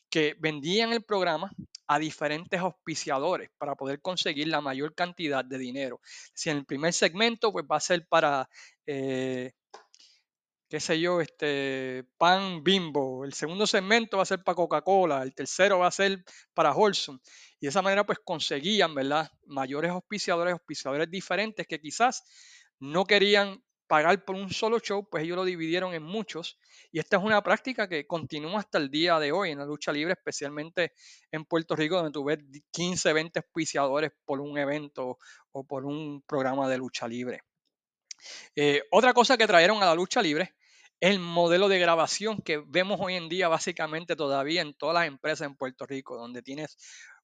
que 0.10 0.36
vendían 0.40 0.94
el 0.94 1.04
programa 1.04 1.52
a 1.88 2.00
diferentes 2.00 2.60
auspiciadores 2.60 3.50
para 3.58 3.76
poder 3.76 4.00
conseguir 4.00 4.48
la 4.48 4.62
mayor 4.62 4.94
cantidad 4.94 5.44
de 5.44 5.58
dinero. 5.58 6.00
Si 6.34 6.50
en 6.50 6.58
el 6.58 6.66
primer 6.66 6.94
segmento 6.94 7.52
pues 7.52 7.66
va 7.70 7.78
a 7.78 7.82
ser 7.82 8.08
para, 8.08 8.48
eh, 8.86 9.54
qué 10.70 10.80
sé 10.80 11.00
yo, 11.00 11.20
este 11.20 12.06
pan 12.18 12.64
bimbo, 12.64 13.26
el 13.26 13.34
segundo 13.34 13.66
segmento 13.66 14.18
va 14.18 14.24
a 14.24 14.28
ser 14.28 14.44
para 14.44 14.56
Coca-Cola, 14.56 15.24
el 15.24 15.34
tercero 15.34 15.80
va 15.80 15.88
a 15.88 15.92
ser 15.92 16.24
para 16.54 16.74
Holson. 16.76 17.20
Y 17.60 17.66
de 17.66 17.70
esa 17.70 17.82
manera 17.82 18.06
pues 18.06 18.20
conseguían, 18.24 18.94
¿verdad? 18.94 19.32
Mayores 19.46 19.92
auspiciadores, 19.92 20.54
auspiciadores 20.54 21.10
diferentes 21.10 21.66
que 21.68 21.80
quizás 21.80 22.24
no 22.80 23.06
querían 23.06 23.64
pagar 23.88 24.26
por 24.26 24.36
un 24.36 24.52
solo 24.52 24.80
show, 24.80 25.08
pues 25.10 25.24
ellos 25.24 25.38
lo 25.38 25.46
dividieron 25.46 25.94
en 25.94 26.04
muchos. 26.04 26.60
Y 26.92 27.00
esta 27.00 27.18
es 27.18 27.24
una 27.24 27.42
práctica 27.42 27.88
que 27.88 28.06
continúa 28.06 28.60
hasta 28.60 28.78
el 28.78 28.92
día 28.92 29.18
de 29.20 29.32
hoy 29.32 29.52
en 29.52 29.60
la 29.60 29.66
lucha 29.66 29.92
libre, 29.92 30.14
especialmente 30.14 30.94
en 31.32 31.46
Puerto 31.46 31.76
Rico, 31.76 31.96
donde 31.96 32.12
tú 32.12 32.24
ves 32.26 32.40
15, 32.72 33.14
20 33.14 33.40
auspiciadores 33.40 34.12
por 34.26 34.42
un 34.42 34.58
evento 34.58 35.18
o 35.52 35.64
por 35.64 35.86
un 35.86 36.22
programa 36.28 36.70
de 36.70 36.78
lucha 36.78 37.08
libre. 37.08 37.42
Eh, 38.56 38.84
otra 38.92 39.14
cosa 39.14 39.38
que 39.38 39.48
trajeron 39.48 39.82
a 39.82 39.86
la 39.86 39.96
lucha 39.96 40.22
libre 40.22 40.56
el 41.00 41.20
modelo 41.20 41.68
de 41.70 41.78
grabación 41.78 42.42
que 42.42 42.58
vemos 42.58 43.00
hoy 43.00 43.14
en 43.14 43.30
día 43.30 43.48
básicamente 43.48 44.16
todavía 44.16 44.62
en 44.62 44.74
todas 44.74 44.96
las 44.96 45.08
empresas 45.08 45.46
en 45.48 45.56
Puerto 45.56 45.86
Rico, 45.86 46.18
donde 46.18 46.42
tienes 46.42 46.76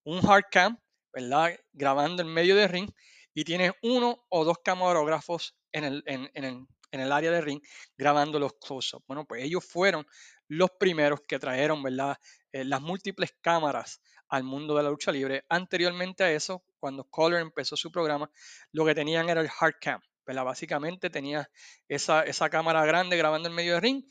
un 0.05 0.19
hard 0.27 0.45
cam, 0.51 0.77
¿verdad? 1.13 1.57
Grabando 1.71 2.21
en 2.21 2.29
medio 2.29 2.55
de 2.55 2.67
ring 2.67 2.89
y 3.33 3.43
tienes 3.43 3.71
uno 3.81 4.25
o 4.29 4.45
dos 4.45 4.57
camarógrafos 4.63 5.55
en 5.71 5.83
el, 5.83 6.03
en, 6.05 6.29
en, 6.33 6.67
en 6.91 6.99
el 6.99 7.11
área 7.11 7.31
de 7.31 7.41
ring 7.41 7.61
grabando 7.97 8.39
los 8.39 8.53
close-ups. 8.53 9.05
Bueno, 9.07 9.25
pues 9.25 9.43
ellos 9.43 9.65
fueron 9.65 10.05
los 10.47 10.69
primeros 10.79 11.21
que 11.27 11.39
trajeron, 11.39 11.81
¿verdad? 11.81 12.17
Eh, 12.51 12.63
las 12.63 12.81
múltiples 12.81 13.35
cámaras 13.41 14.01
al 14.27 14.43
mundo 14.43 14.75
de 14.75 14.83
la 14.83 14.89
lucha 14.89 15.11
libre. 15.11 15.43
Anteriormente 15.49 16.23
a 16.23 16.31
eso, 16.31 16.63
cuando 16.79 17.05
Color 17.05 17.41
empezó 17.41 17.75
su 17.75 17.91
programa, 17.91 18.29
lo 18.71 18.85
que 18.85 18.95
tenían 18.95 19.29
era 19.29 19.41
el 19.41 19.49
hard 19.59 19.75
cam, 19.81 20.01
¿verdad? 20.25 20.43
Básicamente 20.43 21.09
tenía 21.09 21.49
esa, 21.87 22.23
esa 22.23 22.49
cámara 22.49 22.85
grande 22.85 23.17
grabando 23.17 23.49
en 23.49 23.55
medio 23.55 23.73
de 23.73 23.79
ring, 23.79 24.03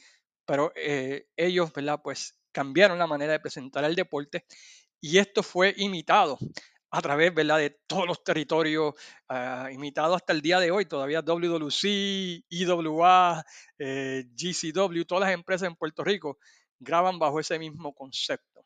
pero 0.44 0.72
eh, 0.74 1.26
ellos, 1.36 1.72
¿verdad? 1.72 2.00
Pues 2.02 2.36
cambiaron 2.52 2.98
la 2.98 3.06
manera 3.06 3.32
de 3.32 3.40
presentar 3.40 3.84
el 3.84 3.94
deporte 3.94 4.44
y 5.02 5.18
esto 5.18 5.42
fue 5.42 5.74
imitado 5.76 6.38
a 6.90 7.02
través 7.02 7.34
de 7.34 7.80
todos 7.86 8.06
los 8.06 8.22
territorios, 8.22 8.94
uh, 9.30 9.68
imitados 9.70 10.16
hasta 10.16 10.32
el 10.32 10.40
día 10.40 10.60
de 10.60 10.70
hoy, 10.70 10.84
todavía 10.84 11.22
WWC, 11.22 12.44
IWA, 12.50 13.44
eh, 13.78 14.24
GCW, 14.34 15.02
todas 15.04 15.22
las 15.22 15.32
empresas 15.32 15.68
en 15.68 15.74
Puerto 15.74 16.04
Rico 16.04 16.38
graban 16.78 17.18
bajo 17.18 17.40
ese 17.40 17.58
mismo 17.58 17.94
concepto. 17.94 18.64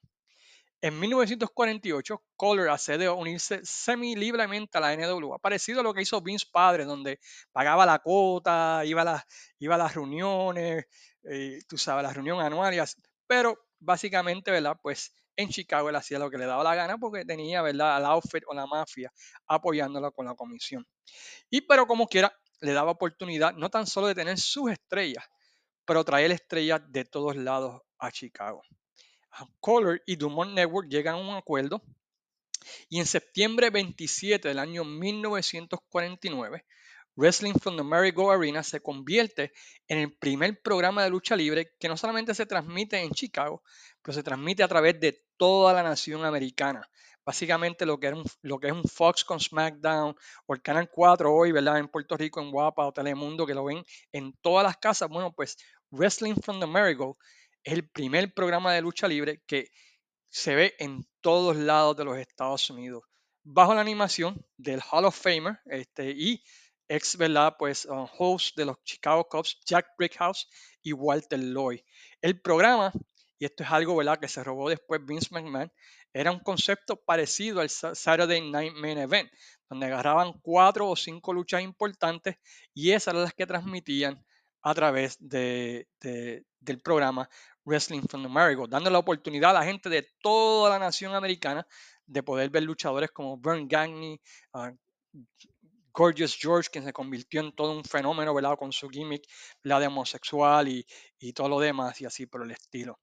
En 0.83 0.99
1948, 1.01 2.23
Color 2.37 2.69
accede 2.69 3.07
a 3.07 3.13
unirse 3.13 3.61
semi-libremente 3.65 4.77
a 4.77 4.81
la 4.81 4.95
NWA, 4.95 5.39
parecido 5.39 5.81
a 5.81 5.83
lo 5.83 5.95
que 5.95 6.03
hizo 6.03 6.21
Vince 6.21 6.47
Padre, 6.53 6.85
donde 6.85 7.19
pagaba 7.51 7.87
la 7.87 8.01
cuota, 8.01 8.83
iba 8.85 9.03
a 9.03 9.05
las, 9.05 9.25
iba 9.59 9.79
las 9.79 9.95
reuniones, 9.95 10.85
eh, 11.23 11.61
tú 11.67 11.79
sabes, 11.79 12.03
las 12.03 12.15
reuniones 12.15 12.45
anuales, 12.45 12.97
pero 13.27 13.57
básicamente, 13.79 14.51
¿verdad? 14.51 14.77
Pues 14.83 15.15
en 15.37 15.49
Chicago 15.49 15.89
él 15.91 15.97
hacía 15.97 16.19
lo 16.19 16.31
que 16.31 16.39
le 16.39 16.47
daba 16.47 16.65
la 16.65 16.75
gana 16.75 16.99
porque 16.99 17.25
tenía, 17.25 17.63
¿verdad? 17.63 17.97
Al 17.97 18.05
outfit 18.07 18.43
o 18.47 18.55
la 18.55 18.67
mafia 18.67 19.13
apoyándola 19.47 20.11
con 20.11 20.27
la 20.27 20.35
comisión. 20.35 20.87
Y 21.51 21.61
pero 21.63 21.87
como 21.87 22.07
quiera, 22.07 22.37
le 22.61 22.73
daba 22.73 22.93
oportunidad 22.93 23.55
no 23.55 23.71
tan 23.71 23.87
solo 23.87 24.07
de 24.07 24.15
tener 24.15 24.39
sus 24.39 24.71
estrellas, 24.71 25.25
pero 25.85 26.05
traer 26.05 26.31
estrellas 26.33 26.81
de 26.89 27.05
todos 27.05 27.37
lados 27.37 27.83
a 27.99 28.11
Chicago. 28.11 28.63
Color 29.61 30.03
y 30.07 30.17
Dumont 30.17 30.53
Network 30.53 30.89
llegan 30.89 31.17
a 31.17 31.19
un 31.19 31.37
acuerdo 31.37 31.83
y 32.89 32.99
en 32.99 33.07
septiembre 33.07 33.71
27 33.71 34.49
del 34.49 34.59
año 34.59 34.85
1949, 34.85 36.65
Wrestling 37.17 37.55
from 37.55 37.77
the 37.77 37.83
Merry-Go 37.83 38.31
Arena 38.31 38.63
se 38.63 38.81
convierte 38.81 39.53
en 39.89 39.99
el 39.99 40.17
primer 40.17 40.61
programa 40.61 41.03
de 41.03 41.11
lucha 41.11 41.35
libre 41.35 41.75
que 41.81 41.89
no 41.89 41.97
solamente 41.97 42.35
se 42.35 42.45
transmite 42.45 43.01
en 43.01 43.11
Chicago, 43.11 43.63
pero 44.03 44.15
se 44.15 44.23
transmite 44.23 44.63
a 44.63 44.69
través 44.69 45.01
de 45.01 45.25
toda 45.39 45.73
la 45.73 45.83
nación 45.83 46.25
americana. 46.27 46.87
Básicamente 47.25 47.87
lo 47.87 47.99
que, 47.99 48.09
es 48.09 48.73
un 48.73 48.85
Fox 48.85 49.25
con 49.25 49.41
SmackDown 49.41 50.15
o 50.47 50.55
el 50.55 50.63
Canal 50.63 50.91
4 50.91 51.35
hoy, 51.35 51.53
¿verdad? 51.53 51.79
En 51.79 51.89
Puerto 51.89 52.17
Rico, 52.17 52.41
en 52.41 52.51
Guapa 52.51 52.87
o 52.87 52.93
Telemundo, 52.93 53.47
que 53.47 53.55
lo 53.55 53.65
ven 53.65 53.83
en 54.13 54.33
todas 54.43 54.65
las 54.65 54.77
casas. 54.77 55.09
Bueno, 55.09 55.33
pues 55.33 55.57
Wrestling 55.91 56.35
from 56.37 56.61
the 56.61 56.67
Merry-Go 56.67 57.19
es 57.65 57.73
el 57.73 57.89
primer 57.89 58.33
programa 58.33 58.75
de 58.75 58.83
lucha 58.83 59.09
libre 59.09 59.43
que 59.47 59.71
se 60.29 60.55
ve 60.55 60.75
en 60.79 61.07
todos 61.21 61.57
lados 61.57 61.97
de 61.97 62.05
los 62.05 62.19
Estados 62.19 62.69
Unidos, 62.69 63.03
bajo 63.43 63.75
la 63.75 63.81
animación 63.81 64.45
del 64.57 64.83
Hall 64.83 65.07
of 65.07 65.19
Famer 65.19 65.59
este, 65.65 66.11
y 66.11 66.45
ex, 66.89 67.17
¿verdad? 67.17 67.57
Pues 67.59 67.85
uh, 67.87 68.07
host 68.19 68.57
de 68.57 68.65
los 68.65 68.83
Chicago 68.85 69.29
Cubs, 69.29 69.59
Jack 69.65 69.87
Brickhouse 69.99 70.49
y 70.83 70.93
Walter 70.93 71.39
Lloyd. 71.39 71.81
El 72.21 72.41
programa, 72.41 72.93
y 73.39 73.45
esto 73.45 73.63
es 73.63 73.71
algo, 73.71 73.97
¿verdad? 73.97 74.19
Que 74.19 74.29
se 74.29 74.43
robó 74.43 74.69
después 74.69 75.05
Vince 75.05 75.29
McMahon, 75.31 75.73
era 76.13 76.33
un 76.33 76.41
concepto 76.41 76.97
parecido 76.97 77.61
al 77.61 77.69
Saturday 77.69 78.51
Night 78.51 78.73
Main 78.75 78.99
Event, 78.99 79.31
donde 79.69 79.87
agarraban 79.87 80.33
cuatro 80.41 80.89
o 80.89 80.97
cinco 80.97 81.33
luchas 81.33 81.63
importantes 81.63 82.37
y 82.73 82.93
esas 82.93 83.13
eran 83.13 83.25
las 83.25 83.35
que 83.35 83.47
transmitían 83.47 84.25
a 84.63 84.75
través 84.75 85.17
de, 85.21 85.87
del 86.01 86.81
programa 86.81 87.29
Wrestling 87.65 88.03
from 88.09 88.23
the 88.23 88.29
Marigold, 88.29 88.71
dando 88.71 88.91
la 88.91 88.99
oportunidad 88.99 89.51
a 89.51 89.61
la 89.61 89.65
gente 89.65 89.89
de 89.89 90.09
toda 90.23 90.71
la 90.71 90.79
nación 90.79 91.15
americana 91.15 91.67
de 92.07 92.23
poder 92.23 92.51
ver 92.51 92.63
luchadores 92.63 93.11
como 93.11 93.39
Vern 93.39 93.69
Gagne, 93.69 94.21
uh, 94.55 94.77
Gorgeous 95.97 96.37
George, 96.39 96.69
que 96.71 96.83
se 96.83 96.93
convirtió 96.93 97.41
en 97.41 97.53
todo 97.53 97.73
un 97.73 97.83
fenómeno, 97.83 98.35
¿verdad? 98.35 98.59
Con 98.59 98.71
su 98.71 98.89
gimmick, 98.91 99.25
la 99.63 99.81
de 99.81 99.87
homosexual 99.87 100.69
y, 100.69 100.87
y 101.19 101.33
todo 101.33 101.49
lo 101.49 101.59
demás, 101.59 101.99
y 102.03 102.05
así 102.05 102.27
por 102.27 102.43
el 102.43 102.51
estilo. 102.51 103.01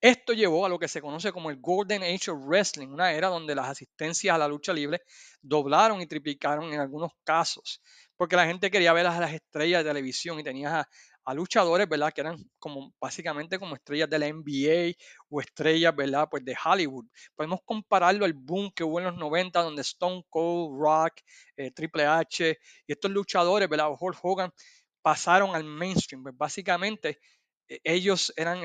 Esto 0.00 0.32
llevó 0.32 0.64
a 0.64 0.68
lo 0.68 0.78
que 0.78 0.88
se 0.88 1.02
conoce 1.02 1.30
como 1.32 1.50
el 1.50 1.60
Golden 1.60 2.02
Age 2.02 2.30
of 2.30 2.46
Wrestling, 2.46 2.88
una 2.88 3.12
era 3.12 3.28
donde 3.28 3.54
las 3.54 3.68
asistencias 3.68 4.34
a 4.34 4.38
la 4.38 4.48
lucha 4.48 4.72
libre 4.72 5.02
doblaron 5.42 6.00
y 6.00 6.06
triplicaron 6.06 6.72
en 6.72 6.80
algunos 6.80 7.10
casos, 7.22 7.82
porque 8.16 8.36
la 8.36 8.46
gente 8.46 8.70
quería 8.70 8.92
ver 8.94 9.08
a 9.08 9.20
las 9.20 9.34
estrellas 9.34 9.84
de 9.84 9.90
televisión 9.90 10.38
y 10.38 10.44
tenías 10.44 10.72
a, 10.72 10.88
a 11.30 11.34
luchadores, 11.34 11.88
¿verdad? 11.88 12.12
Que 12.12 12.22
eran 12.22 12.36
como 12.58 12.92
básicamente 13.00 13.58
como 13.58 13.76
estrellas 13.76 14.10
de 14.10 14.18
la 14.18 14.26
NBA 14.26 14.96
o 15.28 15.40
estrellas, 15.40 15.94
¿verdad? 15.94 16.28
Pues 16.30 16.44
de 16.44 16.56
Hollywood. 16.62 17.06
Podemos 17.36 17.60
compararlo 17.64 18.24
al 18.24 18.32
boom 18.32 18.72
que 18.74 18.82
hubo 18.82 18.98
en 18.98 19.06
los 19.06 19.16
90 19.16 19.62
donde 19.62 19.82
Stone 19.82 20.24
Cold, 20.28 20.76
Rock, 20.80 21.20
eh, 21.56 21.70
Triple 21.70 22.04
H 22.04 22.58
y 22.86 22.92
estos 22.92 23.10
luchadores, 23.10 23.68
¿verdad? 23.68 23.90
Hulk 23.98 24.18
Hogan 24.22 24.52
pasaron 25.02 25.54
al 25.54 25.64
mainstream. 25.64 26.24
Pues 26.24 26.36
básicamente 26.36 27.20
e, 27.68 27.80
ellos 27.84 28.32
eran, 28.36 28.64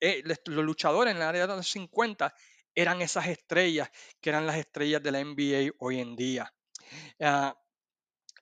eh, 0.00 0.22
los 0.46 0.64
luchadores 0.64 1.12
en 1.12 1.18
la 1.18 1.30
área 1.30 1.46
de 1.46 1.56
los 1.56 1.68
50 1.68 2.34
eran 2.74 3.00
esas 3.00 3.26
estrellas 3.26 3.90
que 4.20 4.30
eran 4.30 4.46
las 4.46 4.56
estrellas 4.56 5.02
de 5.02 5.10
la 5.12 5.20
NBA 5.20 5.72
hoy 5.78 6.00
en 6.00 6.14
día. 6.14 6.52
Uh, 7.18 7.52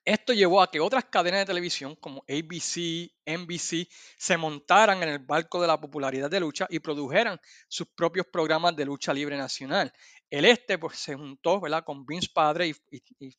esto 0.08 0.32
llevó 0.32 0.62
a 0.62 0.70
que 0.70 0.80
otras 0.80 1.04
cadenas 1.04 1.40
de 1.40 1.46
televisión 1.46 1.94
como 1.96 2.24
ABC, 2.28 3.10
NBC 3.26 3.88
se 4.16 4.36
montaran 4.38 5.02
en 5.02 5.10
el 5.10 5.18
barco 5.18 5.60
de 5.60 5.66
la 5.66 5.78
popularidad 5.78 6.30
de 6.30 6.40
lucha 6.40 6.66
y 6.70 6.78
produjeran 6.78 7.38
sus 7.68 7.88
propios 7.88 8.26
programas 8.26 8.74
de 8.74 8.86
lucha 8.86 9.12
libre 9.12 9.36
nacional. 9.36 9.92
El 10.30 10.46
este 10.46 10.78
pues, 10.78 10.98
se 10.98 11.14
juntó 11.14 11.60
¿verdad? 11.60 11.84
con 11.84 12.06
Vince 12.06 12.28
Padre 12.32 12.68
y, 12.68 12.74
y, 13.20 13.36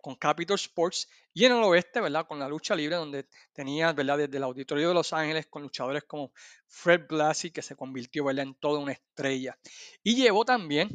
con 0.00 0.14
Capital 0.14 0.54
Sports 0.54 1.08
y 1.34 1.44
en 1.44 1.52
el 1.52 1.62
oeste, 1.62 2.00
¿verdad? 2.00 2.26
Con 2.26 2.38
la 2.38 2.48
lucha 2.48 2.74
libre, 2.74 2.96
donde 2.96 3.26
tenía, 3.52 3.92
¿verdad? 3.92 4.16
Desde 4.16 4.38
el 4.38 4.44
Auditorio 4.44 4.88
de 4.88 4.94
Los 4.94 5.12
Ángeles 5.12 5.46
con 5.46 5.62
luchadores 5.62 6.04
como 6.04 6.32
Fred 6.66 7.06
Blassie, 7.06 7.52
que 7.52 7.60
se 7.60 7.76
convirtió, 7.76 8.24
¿verdad? 8.24 8.44
En 8.44 8.54
toda 8.54 8.78
una 8.78 8.92
estrella. 8.92 9.58
Y 10.02 10.14
llevó 10.14 10.46
también 10.46 10.88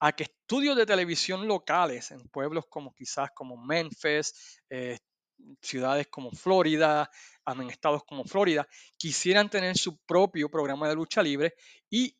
a 0.00 0.12
que 0.12 0.24
estudios 0.24 0.76
de 0.76 0.86
televisión 0.86 1.46
locales 1.46 2.10
en 2.10 2.26
pueblos 2.28 2.64
como 2.68 2.94
quizás 2.94 3.30
como 3.34 3.56
Memphis, 3.56 4.60
eh, 4.70 4.98
ciudades 5.62 6.08
como 6.08 6.30
Florida, 6.30 7.10
en 7.46 7.70
estados 7.70 8.04
como 8.04 8.24
Florida, 8.24 8.66
quisieran 8.96 9.50
tener 9.50 9.76
su 9.76 9.98
propio 9.98 10.50
programa 10.50 10.88
de 10.88 10.94
lucha 10.94 11.22
libre 11.22 11.54
y 11.90 12.16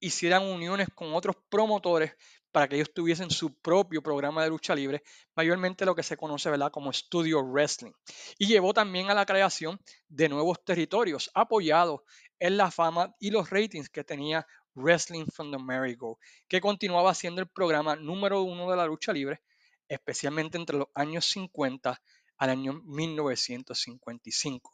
hicieran 0.00 0.44
uniones 0.44 0.88
con 0.94 1.14
otros 1.14 1.36
promotores 1.48 2.14
para 2.52 2.68
que 2.68 2.76
ellos 2.76 2.92
tuviesen 2.94 3.30
su 3.30 3.58
propio 3.60 4.00
programa 4.00 4.44
de 4.44 4.50
lucha 4.50 4.76
libre, 4.76 5.02
mayormente 5.34 5.84
lo 5.84 5.94
que 5.94 6.04
se 6.04 6.16
conoce 6.16 6.50
¿verdad? 6.50 6.70
como 6.70 6.92
Studio 6.92 7.42
Wrestling. 7.42 7.90
Y 8.38 8.46
llevó 8.46 8.72
también 8.72 9.10
a 9.10 9.14
la 9.14 9.26
creación 9.26 9.80
de 10.08 10.28
nuevos 10.28 10.64
territorios 10.64 11.30
apoyados 11.34 12.02
en 12.38 12.56
la 12.56 12.70
fama 12.70 13.12
y 13.18 13.30
los 13.30 13.50
ratings 13.50 13.88
que 13.88 14.04
tenía 14.04 14.46
Wrestling 14.74 15.26
from 15.26 15.50
the 15.50 15.58
Merry-Go, 15.58 16.18
que 16.48 16.60
continuaba 16.60 17.14
siendo 17.14 17.40
el 17.40 17.48
programa 17.48 17.96
número 17.96 18.42
uno 18.42 18.70
de 18.70 18.76
la 18.76 18.86
lucha 18.86 19.12
libre, 19.12 19.42
especialmente 19.88 20.58
entre 20.58 20.78
los 20.78 20.88
años 20.94 21.26
50 21.26 22.00
al 22.38 22.50
año 22.50 22.80
1955. 22.84 24.72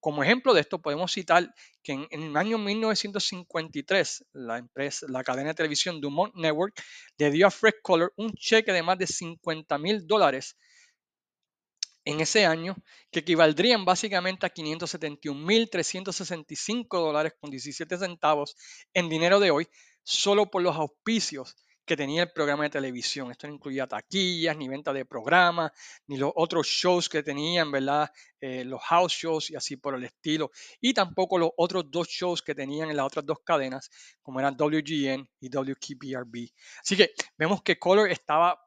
Como 0.00 0.22
ejemplo 0.22 0.54
de 0.54 0.60
esto 0.60 0.80
podemos 0.80 1.12
citar 1.12 1.52
que 1.82 1.92
en, 1.92 2.22
el 2.22 2.36
año 2.36 2.56
1953 2.58 4.26
la 4.32 4.58
empresa, 4.58 5.06
la 5.08 5.24
cadena 5.24 5.48
de 5.48 5.54
televisión 5.54 6.00
Dumont 6.00 6.34
Network 6.36 6.80
le 7.16 7.30
dio 7.32 7.48
a 7.48 7.50
Fred 7.50 7.74
Color 7.82 8.12
un 8.16 8.32
cheque 8.32 8.72
de 8.72 8.82
más 8.82 8.96
de 8.98 9.08
50 9.08 9.76
mil 9.78 10.06
dólares 10.06 10.56
en 12.08 12.20
ese 12.20 12.46
año, 12.46 12.74
que 13.10 13.18
equivaldrían 13.20 13.84
básicamente 13.84 14.46
a 14.46 14.54
571.365 14.54 16.88
dólares 16.88 17.34
con 17.38 17.50
17 17.50 17.98
centavos 17.98 18.56
en 18.94 19.10
dinero 19.10 19.38
de 19.40 19.50
hoy, 19.50 19.68
solo 20.02 20.50
por 20.50 20.62
los 20.62 20.74
auspicios 20.74 21.54
que 21.84 21.98
tenía 21.98 22.22
el 22.22 22.32
programa 22.32 22.64
de 22.64 22.70
televisión. 22.70 23.30
Esto 23.30 23.46
no 23.46 23.52
incluía 23.52 23.86
taquillas, 23.86 24.56
ni 24.56 24.68
venta 24.68 24.94
de 24.94 25.04
programas, 25.04 25.70
ni 26.06 26.16
los 26.16 26.32
otros 26.34 26.66
shows 26.66 27.10
que 27.10 27.22
tenían, 27.22 27.70
¿verdad? 27.70 28.10
Eh, 28.40 28.64
los 28.64 28.80
house 28.84 29.12
shows 29.12 29.50
y 29.50 29.56
así 29.56 29.76
por 29.76 29.94
el 29.94 30.04
estilo. 30.04 30.50
Y 30.80 30.94
tampoco 30.94 31.36
los 31.36 31.50
otros 31.58 31.90
dos 31.90 32.08
shows 32.08 32.40
que 32.40 32.54
tenían 32.54 32.88
en 32.88 32.96
las 32.96 33.04
otras 33.04 33.26
dos 33.26 33.40
cadenas, 33.44 33.90
como 34.22 34.40
eran 34.40 34.56
WGN 34.56 35.28
y 35.40 35.50
WKPRB. 35.50 36.48
Así 36.80 36.96
que 36.96 37.12
vemos 37.36 37.62
que 37.62 37.78
Color 37.78 38.10
estaba 38.10 38.58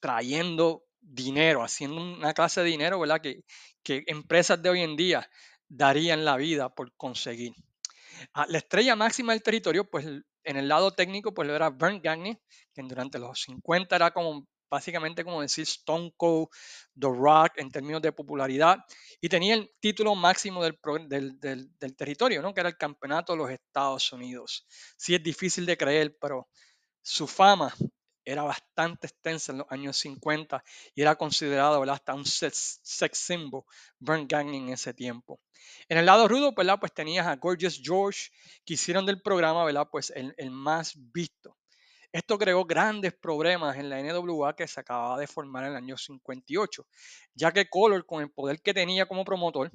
trayendo 0.00 0.87
dinero, 1.08 1.62
haciendo 1.62 2.00
una 2.00 2.34
clase 2.34 2.60
de 2.60 2.68
dinero, 2.68 3.00
¿verdad? 3.00 3.20
Que, 3.20 3.44
que 3.82 4.04
empresas 4.06 4.62
de 4.62 4.70
hoy 4.70 4.82
en 4.82 4.96
día 4.96 5.28
darían 5.68 6.24
la 6.24 6.36
vida 6.36 6.74
por 6.74 6.94
conseguir. 6.96 7.52
Ah, 8.34 8.46
la 8.48 8.58
estrella 8.58 8.96
máxima 8.96 9.32
del 9.32 9.42
territorio, 9.42 9.88
pues 9.88 10.06
en 10.06 10.56
el 10.56 10.68
lado 10.68 10.92
técnico, 10.92 11.34
pues 11.34 11.46
lo 11.46 11.54
era 11.54 11.70
Bernd 11.70 12.02
Gagne, 12.02 12.40
que 12.74 12.82
durante 12.82 13.18
los 13.18 13.40
50 13.42 13.94
era 13.96 14.10
como 14.10 14.46
básicamente 14.70 15.24
como 15.24 15.40
decir 15.40 15.64
Stone 15.64 16.12
Cold, 16.16 16.48
The 16.98 17.08
Rock 17.08 17.52
en 17.56 17.70
términos 17.70 18.02
de 18.02 18.12
popularidad, 18.12 18.78
y 19.20 19.28
tenía 19.28 19.54
el 19.54 19.70
título 19.80 20.14
máximo 20.14 20.62
del, 20.62 20.78
del, 21.08 21.40
del, 21.40 21.70
del, 21.78 21.96
territorio, 21.96 22.42
¿no? 22.42 22.52
que 22.52 22.60
era 22.60 22.68
el 22.68 22.76
campeonato 22.76 23.32
de 23.32 23.38
los 23.38 23.50
Estados 23.50 24.12
Unidos. 24.12 24.66
Sí 24.96 25.14
es 25.14 25.22
difícil 25.22 25.64
de 25.64 25.76
creer, 25.76 26.16
pero 26.20 26.48
su 27.02 27.26
fama 27.26 27.74
era 28.30 28.42
bastante 28.42 29.06
extensa 29.06 29.52
en 29.52 29.58
los 29.58 29.66
años 29.70 29.96
50 29.96 30.62
y 30.94 31.00
era 31.00 31.16
considerado 31.16 31.82
hasta 31.90 32.14
un 32.14 32.26
sex, 32.26 32.80
symbol, 32.82 33.64
Burn 33.98 34.28
Gang 34.28 34.54
en 34.54 34.68
ese 34.68 34.92
tiempo. 34.92 35.40
En 35.88 35.96
el 35.96 36.04
lado 36.04 36.28
rudo, 36.28 36.52
¿verdad? 36.52 36.78
pues 36.78 36.92
tenías 36.92 37.26
a 37.26 37.36
Gorgeous 37.36 37.80
George, 37.82 38.30
que 38.66 38.74
hicieron 38.74 39.06
del 39.06 39.22
programa 39.22 39.64
¿verdad? 39.64 39.88
Pues 39.90 40.10
el, 40.10 40.34
el 40.36 40.50
más 40.50 40.92
visto. 40.96 41.56
Esto 42.12 42.38
creó 42.38 42.64
grandes 42.64 43.14
problemas 43.14 43.76
en 43.76 43.88
la 43.88 44.02
NWA 44.02 44.54
que 44.54 44.68
se 44.68 44.80
acababa 44.80 45.18
de 45.18 45.26
formar 45.26 45.64
en 45.64 45.70
el 45.70 45.76
año 45.76 45.96
58, 45.96 46.86
ya 47.34 47.52
que 47.52 47.68
Color, 47.68 48.04
con 48.04 48.22
el 48.22 48.30
poder 48.30 48.60
que 48.60 48.74
tenía 48.74 49.06
como 49.06 49.24
promotor, 49.24 49.70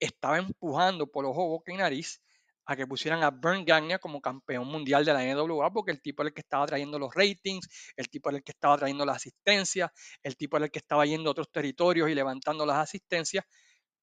estaba 0.00 0.38
empujando 0.38 1.06
por 1.06 1.24
ojo, 1.24 1.46
boca 1.46 1.72
y 1.72 1.76
nariz 1.76 2.20
a 2.64 2.76
que 2.76 2.86
pusieran 2.86 3.22
a 3.22 3.30
Vern 3.30 3.64
Gagne 3.64 3.98
como 3.98 4.20
campeón 4.20 4.66
mundial 4.68 5.04
de 5.04 5.12
la 5.12 5.24
NWA, 5.24 5.72
porque 5.72 5.90
el 5.90 6.00
tipo 6.00 6.22
era 6.22 6.28
el 6.28 6.34
que 6.34 6.40
estaba 6.42 6.66
trayendo 6.66 6.98
los 6.98 7.14
ratings, 7.14 7.68
el 7.96 8.08
tipo 8.08 8.28
era 8.28 8.38
el 8.38 8.44
que 8.44 8.52
estaba 8.52 8.76
trayendo 8.78 9.04
las 9.04 9.16
asistencias, 9.16 9.90
el 10.22 10.36
tipo 10.36 10.56
era 10.56 10.66
el 10.66 10.72
que 10.72 10.78
estaba 10.78 11.04
yendo 11.06 11.30
a 11.30 11.32
otros 11.32 11.50
territorios 11.50 12.08
y 12.08 12.14
levantando 12.14 12.64
las 12.64 12.78
asistencias, 12.78 13.44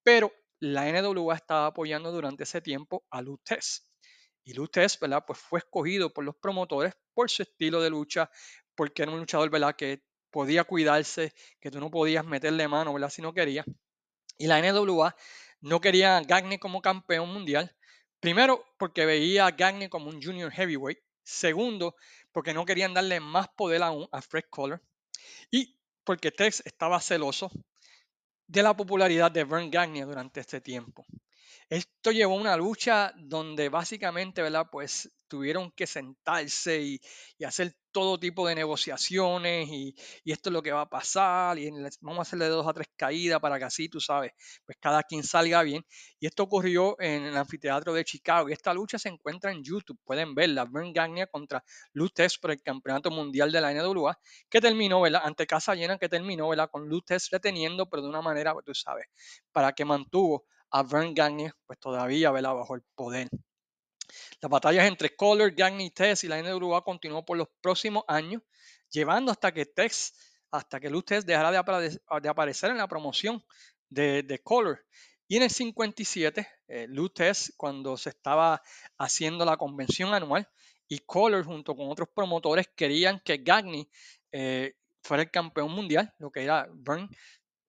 pero 0.03 0.31
la 0.59 0.89
NWA 0.89 1.35
estaba 1.35 1.67
apoyando 1.67 2.11
durante 2.11 2.43
ese 2.43 2.61
tiempo 2.61 3.05
a 3.09 3.21
Lutez. 3.21 3.87
Y 4.43 4.53
Lutez, 4.53 4.99
¿verdad? 4.99 5.23
Pues 5.25 5.39
fue 5.39 5.59
escogido 5.59 6.11
por 6.11 6.23
los 6.23 6.35
promotores 6.35 6.93
por 7.13 7.29
su 7.29 7.43
estilo 7.43 7.81
de 7.81 7.89
lucha, 7.89 8.29
porque 8.75 9.03
era 9.03 9.11
un 9.11 9.19
luchador, 9.19 9.49
¿verdad? 9.49 9.75
Que 9.75 10.01
podía 10.31 10.63
cuidarse, 10.63 11.33
que 11.59 11.71
tú 11.71 11.79
no 11.79 11.91
podías 11.91 12.25
meterle 12.25 12.67
mano, 12.67 12.93
¿verdad? 12.93 13.09
Si 13.09 13.21
no 13.21 13.33
querías. 13.33 13.65
Y 14.37 14.47
la 14.47 14.59
NWA 14.59 15.15
no 15.61 15.81
quería 15.81 16.17
a 16.17 16.21
Gagne 16.21 16.59
como 16.59 16.81
campeón 16.81 17.31
mundial. 17.33 17.75
Primero, 18.19 18.65
porque 18.77 19.05
veía 19.05 19.45
a 19.45 19.51
Gagne 19.51 19.89
como 19.89 20.09
un 20.09 20.21
junior 20.21 20.51
heavyweight. 20.51 20.99
Segundo, 21.23 21.95
porque 22.31 22.53
no 22.53 22.65
querían 22.65 22.93
darle 22.93 23.19
más 23.19 23.47
poder 23.49 23.83
aún 23.83 24.07
a 24.11 24.21
Fred 24.21 24.45
Collar. 24.49 24.81
Y 25.51 25.77
porque 26.03 26.31
Tex 26.31 26.61
estaba 26.65 26.99
celoso 26.99 27.51
de 28.47 28.63
la 28.63 28.75
popularidad 28.75 29.31
de 29.31 29.43
Vern 29.43 29.69
Gagne 29.69 30.05
durante 30.05 30.39
este 30.39 30.59
tiempo. 30.59 31.05
Esto 31.69 32.11
llevó 32.11 32.35
a 32.35 32.41
una 32.41 32.57
lucha 32.57 33.13
donde 33.17 33.69
básicamente, 33.69 34.41
¿verdad? 34.41 34.67
Pues 34.71 35.11
tuvieron 35.29 35.71
que 35.71 35.87
sentarse 35.87 36.81
y, 36.81 37.01
hacer 37.45 37.75
todo 37.91 38.19
tipo 38.19 38.47
de 38.47 38.55
negociaciones 38.55 39.69
y, 39.69 39.95
esto 40.25 40.49
es 40.49 40.53
lo 40.53 40.61
que 40.61 40.71
va 40.71 40.81
a 40.81 40.89
pasar 40.89 41.57
y 41.57 41.69
vamos 42.01 42.19
a 42.19 42.21
hacerle 42.23 42.47
dos 42.47 42.67
a 42.67 42.73
tres 42.73 42.87
caídas 42.95 43.39
para 43.39 43.57
que 43.57 43.65
así, 43.65 43.89
tú 43.89 43.99
sabes, 44.01 44.31
pues 44.65 44.77
cada 44.81 45.03
quien 45.03 45.23
salga 45.23 45.63
bien. 45.63 45.85
Y 46.19 46.27
esto 46.27 46.43
ocurrió 46.43 46.99
en 46.99 47.23
el 47.25 47.37
anfiteatro 47.37 47.93
de 47.93 48.03
Chicago 48.03 48.49
y 48.49 48.53
esta 48.53 48.73
lucha 48.73 48.99
se 48.99 49.09
encuentra 49.09 49.51
en 49.51 49.63
YouTube, 49.63 49.99
pueden 50.03 50.35
verla, 50.35 50.65
Vern 50.65 50.91
Gagne 50.93 51.27
contra 51.27 51.63
Lutez 51.93 52.37
por 52.37 52.51
el 52.51 52.61
campeonato 52.61 53.11
mundial 53.11 53.51
de 53.51 53.61
la 53.61 53.73
NWA, 53.73 54.17
que 54.49 54.61
terminó, 54.61 55.01
¿verdad? 55.01 55.21
Ante 55.23 55.47
casa 55.47 55.75
llena, 55.75 55.97
que 55.97 56.09
terminó, 56.09 56.49
¿verdad? 56.49 56.69
Con 56.71 56.87
Lutez 56.89 57.29
reteniendo, 57.29 57.87
pero 57.89 58.03
de 58.03 58.09
una 58.09 58.21
manera, 58.21 58.53
tú 58.65 58.73
sabes, 58.73 59.05
para 59.51 59.73
que 59.73 59.85
mantuvo 59.85 60.45
a 60.71 60.83
Vern 60.83 61.13
Gagne, 61.13 61.51
pues 61.65 61.79
todavía, 61.79 62.31
¿verdad? 62.31 62.55
Bajo 62.55 62.75
el 62.75 62.83
poder. 62.95 63.27
Las 64.41 64.49
batallas 64.49 64.87
entre 64.87 65.15
Color, 65.15 65.51
Gagne 65.51 65.85
y 65.85 65.91
Tess 65.91 66.23
y 66.23 66.27
la 66.27 66.41
NWA 66.41 66.83
continuó 66.83 67.25
por 67.25 67.37
los 67.37 67.47
próximos 67.61 68.03
años, 68.07 68.41
llevando 68.89 69.31
hasta 69.31 69.51
que 69.51 69.65
Tex, 69.65 70.13
hasta 70.51 70.79
que 70.79 70.89
Luz 70.89 71.05
Tess 71.05 71.25
dejara 71.25 71.51
de, 71.51 72.29
aparecer 72.29 72.71
en 72.71 72.77
la 72.77 72.87
promoción 72.87 73.43
de, 73.89 74.23
de 74.23 74.39
Color. 74.39 74.85
Y 75.27 75.37
en 75.37 75.43
el 75.43 75.51
57, 75.51 76.47
eh, 76.67 76.87
Luz 76.89 77.13
Tess, 77.13 77.53
cuando 77.55 77.97
se 77.97 78.09
estaba 78.09 78.61
haciendo 78.97 79.45
la 79.45 79.57
convención 79.57 80.13
anual, 80.13 80.49
y 80.87 80.99
Color 80.99 81.45
junto 81.45 81.75
con 81.75 81.89
otros 81.89 82.09
promotores 82.13 82.67
querían 82.75 83.19
que 83.19 83.37
Gagne 83.37 83.87
eh, 84.31 84.73
fuera 85.03 85.23
el 85.23 85.31
campeón 85.31 85.71
mundial, 85.71 86.13
lo 86.17 86.31
que 86.31 86.43
era 86.43 86.67
Burn, 86.73 87.07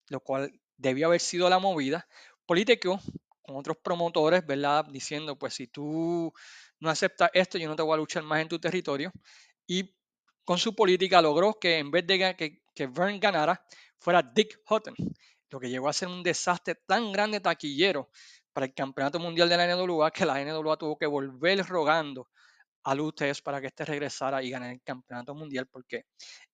lo 0.08 0.20
cual 0.20 0.58
debió 0.78 1.06
haber 1.06 1.20
sido 1.20 1.48
la 1.50 1.58
movida. 1.58 2.08
Con 3.42 3.56
otros 3.56 3.76
promotores, 3.82 4.44
¿verdad? 4.44 4.84
Diciendo, 4.90 5.38
pues 5.38 5.54
si 5.54 5.68
tú 5.68 6.32
no 6.80 6.90
aceptas 6.90 7.30
esto, 7.32 7.58
yo 7.58 7.68
no 7.68 7.76
te 7.76 7.82
voy 7.82 7.94
a 7.94 7.98
luchar 7.98 8.24
más 8.24 8.40
en 8.40 8.48
tu 8.48 8.58
territorio. 8.58 9.12
Y 9.66 9.94
con 10.44 10.58
su 10.58 10.74
política 10.74 11.22
logró 11.22 11.54
que 11.60 11.78
en 11.78 11.92
vez 11.92 12.06
de 12.06 12.34
que, 12.36 12.62
que 12.74 12.86
Vern 12.88 13.20
ganara, 13.20 13.64
fuera 13.98 14.20
Dick 14.22 14.60
Hutton, 14.68 14.94
lo 15.50 15.60
que 15.60 15.70
llegó 15.70 15.88
a 15.88 15.92
ser 15.92 16.08
un 16.08 16.24
desastre 16.24 16.74
tan 16.86 17.12
grande 17.12 17.38
taquillero 17.38 18.10
para 18.52 18.66
el 18.66 18.74
campeonato 18.74 19.20
mundial 19.20 19.48
de 19.48 19.56
la 19.56 19.76
NWA 19.76 20.10
que 20.10 20.26
la 20.26 20.44
NWA 20.44 20.76
tuvo 20.76 20.98
que 20.98 21.06
volver 21.06 21.64
rogando 21.66 22.30
a 22.82 22.94
Lutes 22.94 23.42
para 23.42 23.60
que 23.60 23.68
este 23.68 23.84
regresara 23.84 24.42
y 24.42 24.50
ganara 24.50 24.72
el 24.72 24.82
campeonato 24.82 25.34
mundial 25.34 25.66
porque 25.66 26.06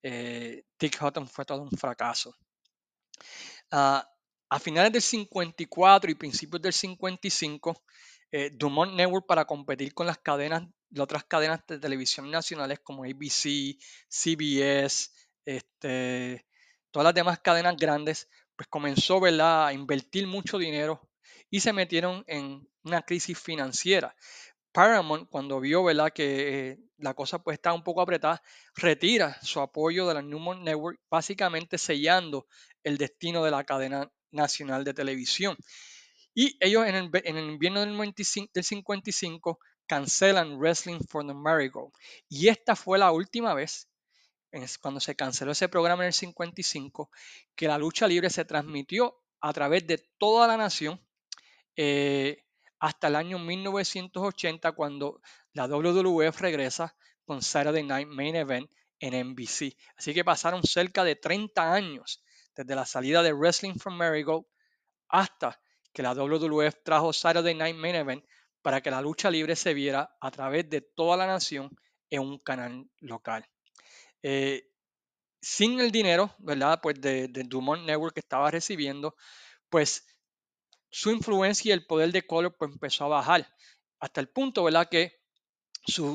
eh, 0.03 0.63
Dick 0.79 1.01
Hutton 1.01 1.27
fue 1.27 1.45
todo 1.45 1.63
un 1.63 1.71
fracaso. 1.71 2.35
Uh, 3.73 4.03
a 4.49 4.59
finales 4.59 4.93
del 4.93 5.03
54 5.03 6.11
y 6.11 6.15
principios 6.15 6.63
del 6.63 6.73
55, 6.73 7.83
eh, 8.33 8.51
Dumont 8.53 8.95
Network 8.95 9.27
para 9.27 9.45
competir 9.45 9.95
con 9.95 10.07
las 10.07 10.19
cadenas, 10.19 10.63
las 10.91 11.05
otras 11.05 11.25
cadenas 11.25 11.67
de 11.67 11.79
televisión 11.79 12.31
nacionales 12.31 12.81
como 12.81 13.05
ABC, 13.05 13.77
CBS, 14.09 15.11
este, 15.45 16.47
todas 16.91 17.05
las 17.05 17.15
demás 17.15 17.41
cadenas 17.41 17.77
grandes, 17.77 18.29
pues 18.57 18.69
comenzó 18.69 19.21
a 19.25 19.73
invertir 19.73 20.27
mucho 20.27 20.59
dinero 20.59 21.01
y 21.51 21.61
se 21.61 21.73
metieron 21.73 22.25
en 22.27 22.69
una 22.85 23.03
crisis 23.03 23.39
financiera. 23.39 24.15
Paramount, 24.73 25.29
cuando 25.31 25.59
vio 25.61 25.85
¿verdad? 25.85 26.13
que 26.13 26.71
eh, 26.71 26.79
la 26.99 27.15
cosa 27.15 27.43
pues 27.43 27.55
estaba 27.55 27.75
un 27.75 27.83
poco 27.83 28.03
apretada, 28.03 28.43
retira 28.75 29.39
su 29.43 29.61
apoyo 29.61 30.07
de 30.07 30.15
la 30.15 30.23
Newmont 30.23 30.63
Network, 30.63 31.01
básicamente 31.11 31.79
sellando 31.79 32.47
el 32.85 32.99
destino 32.99 33.43
de 33.43 33.51
la 33.51 33.65
cadena 33.65 34.11
nacional 34.37 34.85
de 34.85 34.94
televisión. 34.94 35.57
Y 36.35 36.57
ellos 36.61 36.87
en 36.87 36.94
el, 36.94 37.51
invierno 37.51 37.81
del, 37.81 38.14
55 38.62 39.59
cancelan 39.87 40.59
Wrestling 40.59 41.01
for 41.09 41.27
the 41.27 41.33
Marigold. 41.33 41.92
Y 42.29 42.49
esta 42.49 42.77
fue 42.77 42.99
la 42.99 43.11
última 43.11 43.55
vez, 43.55 43.88
cuando 44.81 45.01
se 45.01 45.16
canceló 45.16 45.53
ese 45.53 45.68
programa 45.68 46.03
en 46.03 46.09
el 46.09 46.12
55, 46.12 47.11
que 47.55 47.68
la 47.68 47.79
lucha 47.79 48.07
libre 48.07 48.29
se 48.31 48.44
transmitió 48.44 49.16
a 49.40 49.53
través 49.53 49.87
de 49.87 49.99
toda 50.18 50.46
la 50.46 50.57
nación 50.57 51.01
eh, 51.75 52.44
hasta 52.79 53.09
el 53.09 53.16
año 53.16 53.38
1980, 53.38 54.72
cuando 54.72 55.20
la 55.53 55.66
WWF 55.66 56.38
regresa 56.40 56.94
con 57.25 57.40
Saturday 57.40 57.83
Night 57.83 58.09
Main 58.09 58.37
Event 58.37 58.70
en 59.01 59.31
NBC. 59.31 59.77
Así 59.96 60.12
que 60.12 60.25
pasaron 60.25 60.62
cerca 60.62 61.03
de 61.05 61.16
30 61.16 61.72
años 61.72 62.22
desde 62.57 62.75
la 62.75 62.87
salida 62.87 63.23
de 63.23 63.33
Wrestling 63.33 63.75
from 63.75 63.97
Marigold 63.97 64.47
hasta 65.09 65.61
que 65.92 66.03
la 66.03 66.14
WWF 66.14 66.83
trajo 66.83 67.12
Saturday 67.12 67.55
Night 67.55 67.77
Main 67.77 67.95
Event 67.95 68.25
para 68.62 68.81
que 68.81 68.90
la 68.90 69.01
lucha 69.01 69.31
libre 69.31 69.55
se 69.55 69.75
viera 69.75 70.16
a 70.21 70.31
través 70.31 70.69
de 70.69 70.81
toda 70.81 71.16
la 71.16 71.27
nación 71.27 71.71
en 72.11 72.21
un 72.23 72.38
canal 72.38 72.90
local. 73.01 73.47
Eh, 74.23 74.69
sin 75.40 75.79
el 75.81 75.92
dinero, 75.92 76.35
¿verdad? 76.38 76.81
Pues 76.83 77.01
de, 77.01 77.29
de, 77.29 77.45
Dumont 77.45 77.85
Network 77.85 78.14
que 78.14 78.21
estaba 78.21 78.51
recibiendo, 78.51 79.14
pues 79.69 80.05
su 80.90 81.11
influencia 81.11 81.71
y 81.71 81.73
el 81.73 81.87
poder 81.87 82.11
de 82.11 82.27
Color 82.27 82.57
pues 82.57 82.73
empezó 82.73 83.05
a 83.05 83.09
bajar 83.09 83.47
hasta 84.01 84.21
el 84.21 84.29
punto, 84.29 84.64
¿verdad? 84.64 84.88
Que 84.90 85.21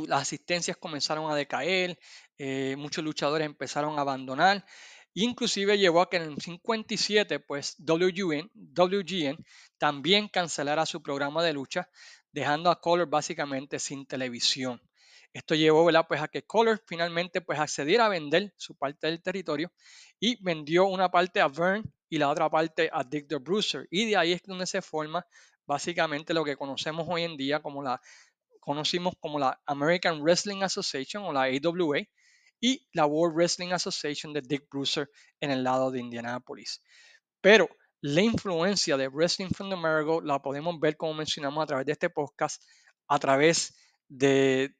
las 0.08 0.22
asistencias 0.24 0.78
comenzaron 0.78 1.32
a 1.32 1.36
decaer, 1.36 1.98
eh, 2.38 2.76
muchos 2.78 3.04
luchadores 3.04 3.46
empezaron 3.46 3.98
a 3.98 4.02
abandonar 4.02 4.66
Inclusive 5.14 5.78
llevó 5.78 6.02
a 6.02 6.10
que 6.10 6.18
en 6.18 6.24
el 6.24 6.38
57, 6.38 7.40
pues 7.42 7.76
WGN, 7.80 8.50
WGN 8.54 9.38
también 9.78 10.30
cancelara 10.30 10.86
su 10.86 11.02
programa 11.02 11.44
de 11.44 11.54
lucha, 11.54 11.90
dejando 12.32 12.70
a 12.70 12.80
Color 12.80 13.10
básicamente 13.10 13.80
sin 13.80 14.06
televisión. 14.06 14.82
Esto 15.34 15.56
llevó 15.56 15.90
Pues, 16.08 16.22
a 16.22 16.28
que 16.28 16.44
Color 16.44 16.82
finalmente 16.86 17.42
pues, 17.42 17.60
accediera 17.60 18.06
a 18.06 18.10
vender 18.10 18.54
su 18.58 18.76
parte 18.76 19.08
del 19.08 19.22
territorio 19.22 19.72
y 20.20 20.42
vendió 20.44 20.86
una 20.86 21.10
parte 21.10 21.40
a 21.40 21.48
Vern 21.48 21.84
y 22.10 22.18
la 22.18 22.30
otra 22.30 22.50
parte 22.50 22.90
a 22.92 23.04
Dick 23.04 23.28
the 23.28 23.38
Bruiser. 23.38 23.88
Y 23.90 24.06
de 24.10 24.18
ahí 24.18 24.34
es 24.34 24.42
donde 24.44 24.66
se 24.66 24.82
forma 24.82 25.26
básicamente 25.66 26.34
lo 26.34 26.44
que 26.44 26.58
conocemos 26.58 27.08
hoy 27.10 27.24
en 27.24 27.38
día 27.38 27.62
como 27.62 27.82
la 27.82 28.02
conocimos 28.60 29.16
como 29.20 29.40
la 29.40 29.60
American 29.66 30.22
Wrestling 30.22 30.62
Association 30.64 31.24
o 31.24 31.34
la 31.34 31.44
AWA, 31.44 32.00
y 32.62 32.88
la 32.94 33.06
World 33.08 33.36
Wrestling 33.36 33.74
Association 33.74 34.32
de 34.32 34.42
Dick 34.42 34.70
Bruiser 34.70 35.10
en 35.40 35.52
el 35.52 35.64
lado 35.64 35.92
de 35.92 36.00
Indianapolis. 36.00 36.82
Pero 37.42 37.68
la 38.02 38.22
influencia 38.22 38.96
de 38.98 39.08
Wrestling 39.10 39.50
from 39.50 39.70
the 39.70 39.76
Marigold 39.76 40.26
la 40.26 40.42
podemos 40.42 40.80
ver, 40.80 40.96
como 40.96 41.16
mencionamos, 41.16 41.64
a 41.64 41.68
través 41.68 41.86
de 41.88 41.92
este 41.92 42.10
podcast, 42.10 42.64
a 43.08 43.20
través 43.20 43.76
de, 44.08 44.76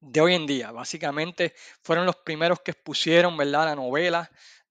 de 0.00 0.20
hoy 0.20 0.34
en 0.34 0.46
día. 0.46 0.72
Básicamente 0.72 1.54
fueron 1.82 2.06
los 2.06 2.16
primeros 2.16 2.60
que 2.60 2.72
expusieron 2.72 3.36
¿verdad? 3.36 3.66
la 3.66 3.76
novela, 3.76 4.30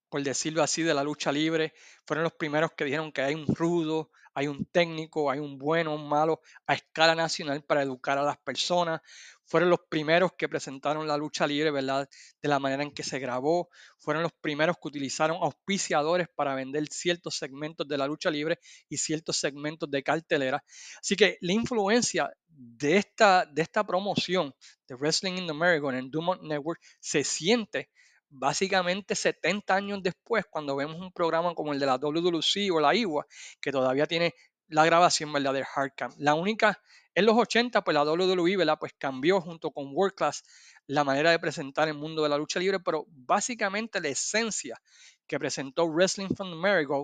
por 0.10 0.22
decirlo 0.24 0.62
así, 0.62 0.84
de 0.84 0.94
la 0.94 1.04
lucha 1.04 1.32
libre. 1.32 1.74
Fueron 2.06 2.24
los 2.24 2.34
primeros 2.34 2.72
que 2.74 2.86
dijeron 2.86 3.12
que 3.12 3.22
hay 3.22 3.34
un 3.34 3.48
rudo, 3.48 4.12
hay 4.36 4.48
un 4.48 4.66
técnico, 4.66 5.32
hay 5.32 5.40
un 5.40 5.58
bueno, 5.58 5.96
un 5.96 6.08
malo 6.08 6.42
a 6.68 6.74
escala 6.74 7.16
nacional 7.16 7.64
para 7.64 7.82
educar 7.82 8.18
a 8.18 8.24
las 8.24 8.38
personas. 8.38 9.02
Fueron 9.46 9.70
los 9.70 9.80
primeros 9.90 10.34
que 10.38 10.50
presentaron 10.50 11.08
la 11.08 11.16
lucha 11.16 11.48
libre, 11.48 11.72
¿verdad? 11.72 12.10
De 12.42 12.50
la 12.50 12.60
manera 12.60 12.84
en 12.84 12.92
que 12.92 13.04
se 13.04 13.18
grabó. 13.20 13.70
Fueron 13.98 14.24
los 14.24 14.34
primeros 14.34 14.76
que 14.76 14.90
utilizaron 14.90 15.38
auspiciadores 15.42 16.28
para 16.36 16.54
vender 16.54 16.86
ciertos 16.88 17.38
segmentos 17.38 17.88
de 17.88 17.98
la 17.98 18.08
lucha 18.08 18.30
libre 18.30 18.60
y 18.90 18.98
ciertos 18.98 19.38
segmentos 19.38 19.90
de 19.90 20.04
cartelera. 20.04 20.64
Así 21.00 21.16
que 21.16 21.38
la 21.40 21.54
influencia 21.54 22.30
de 22.48 22.98
esta, 22.98 23.46
de 23.46 23.62
esta 23.62 23.86
promoción 23.86 24.54
de 24.88 24.96
Wrestling 24.96 25.38
in 25.38 25.46
the 25.46 25.52
America 25.52 25.98
en 25.98 26.12
Dumont 26.12 26.42
Network 26.42 26.82
se 27.00 27.24
siente 27.24 27.90
básicamente 28.38 29.16
70 29.16 29.76
años 29.76 30.04
después, 30.04 30.46
cuando 30.50 30.76
vemos 30.76 30.98
un 31.00 31.12
programa 31.12 31.54
como 31.56 31.74
el 31.74 31.80
de 31.80 31.86
la 31.86 31.98
WWC 31.98 32.72
o 32.74 32.80
la 32.80 32.94
IWA, 32.96 33.26
que 33.62 33.72
todavía 33.72 34.06
tiene 34.06 34.34
la 34.68 34.86
grabación 34.86 35.32
¿verdad? 35.32 35.54
de 35.54 35.64
Hardcam. 35.64 36.12
La 36.18 36.34
única 36.34 36.82
En 37.18 37.26
los 37.26 37.38
80, 37.38 37.82
pues 37.84 37.96
la 37.96 38.04
WWE, 38.04 38.58
¿verdad? 38.58 38.78
Pues 38.78 38.94
cambió 38.98 39.40
junto 39.40 39.72
con 39.72 39.92
World 39.94 40.16
Class 40.16 40.44
la 40.86 41.06
manera 41.06 41.32
de 41.32 41.40
presentar 41.40 41.88
el 41.88 41.94
mundo 41.94 42.24
de 42.24 42.30
la 42.30 42.38
lucha 42.38 42.60
libre, 42.60 42.82
pero 42.82 43.06
básicamente 43.08 44.02
la 44.02 44.10
esencia 44.10 44.78
que 45.26 45.40
presentó 45.40 45.86
Wrestling 45.88 46.36
from 46.36 46.52
America 46.52 46.96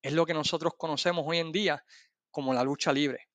es 0.00 0.12
lo 0.12 0.26
que 0.26 0.34
nosotros 0.34 0.74
conocemos 0.78 1.24
hoy 1.26 1.38
en 1.38 1.50
día 1.50 1.84
como 2.30 2.54
la 2.54 2.62
lucha 2.62 2.92
libre. 2.92 3.28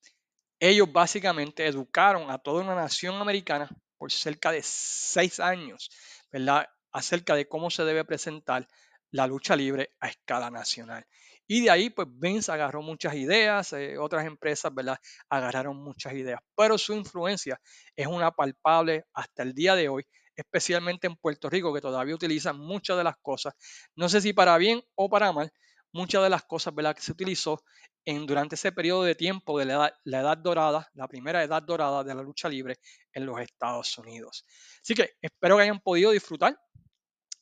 Ellos 0.60 0.92
básicamente 0.92 1.68
educaron 1.68 2.32
a 2.32 2.40
toda 2.40 2.64
una 2.64 2.74
nación 2.74 3.16
americana 3.22 3.70
por 3.98 4.12
cerca 4.12 4.52
de 4.52 4.62
seis 4.64 5.40
años, 5.40 5.90
¿verdad? 6.32 6.68
Acerca 6.98 7.36
de 7.36 7.48
cómo 7.48 7.70
se 7.70 7.84
debe 7.84 8.04
presentar 8.06 8.68
la 9.12 9.28
lucha 9.28 9.56
libre 9.56 9.92
a 10.00 10.08
escala 10.08 10.50
nacional. 10.50 11.06
Y 11.46 11.62
de 11.62 11.70
ahí, 11.70 11.92
pues 11.92 12.08
Vince 12.10 12.52
agarró 12.52 12.82
muchas 12.82 13.14
ideas, 13.14 13.72
eh, 13.74 14.00
otras 14.00 14.26
empresas, 14.26 14.74
¿verdad? 14.74 14.98
Agarraron 15.30 15.78
muchas 15.78 16.14
ideas, 16.14 16.40
pero 16.56 16.76
su 16.80 16.94
influencia 16.94 17.62
es 17.96 18.08
una 18.08 18.32
palpable 18.32 19.06
hasta 19.14 19.44
el 19.44 19.54
día 19.54 19.76
de 19.76 19.90
hoy, 19.90 20.06
especialmente 20.36 21.06
en 21.06 21.16
Puerto 21.18 21.52
Rico, 21.52 21.72
que 21.72 21.82
todavía 21.82 22.16
utilizan 22.16 22.58
muchas 22.58 22.98
de 22.98 23.04
las 23.04 23.18
cosas, 23.22 23.54
no 23.96 24.10
sé 24.10 24.20
si 24.20 24.34
para 24.34 24.58
bien 24.58 24.82
o 24.96 25.08
para 25.08 25.32
mal, 25.32 25.52
muchas 25.94 26.24
de 26.24 26.30
las 26.32 26.46
cosas, 26.46 26.74
¿verdad? 26.74 26.96
Que 26.96 27.04
se 27.04 27.12
utilizó 27.12 27.62
en, 28.06 28.26
durante 28.26 28.56
ese 28.56 28.72
periodo 28.72 29.04
de 29.04 29.14
tiempo 29.14 29.60
de 29.60 29.66
la 29.66 29.74
edad, 29.74 29.94
la 30.04 30.20
edad 30.22 30.38
dorada, 30.38 30.90
la 30.96 31.08
primera 31.08 31.44
edad 31.44 31.62
dorada 31.62 32.04
de 32.04 32.16
la 32.16 32.24
lucha 32.24 32.50
libre 32.50 32.78
en 33.14 33.26
los 33.26 33.40
Estados 33.40 33.98
Unidos. 34.00 34.46
Así 34.82 34.96
que 34.96 35.12
espero 35.22 35.58
que 35.58 35.64
hayan 35.64 35.80
podido 35.80 36.12
disfrutar 36.12 36.58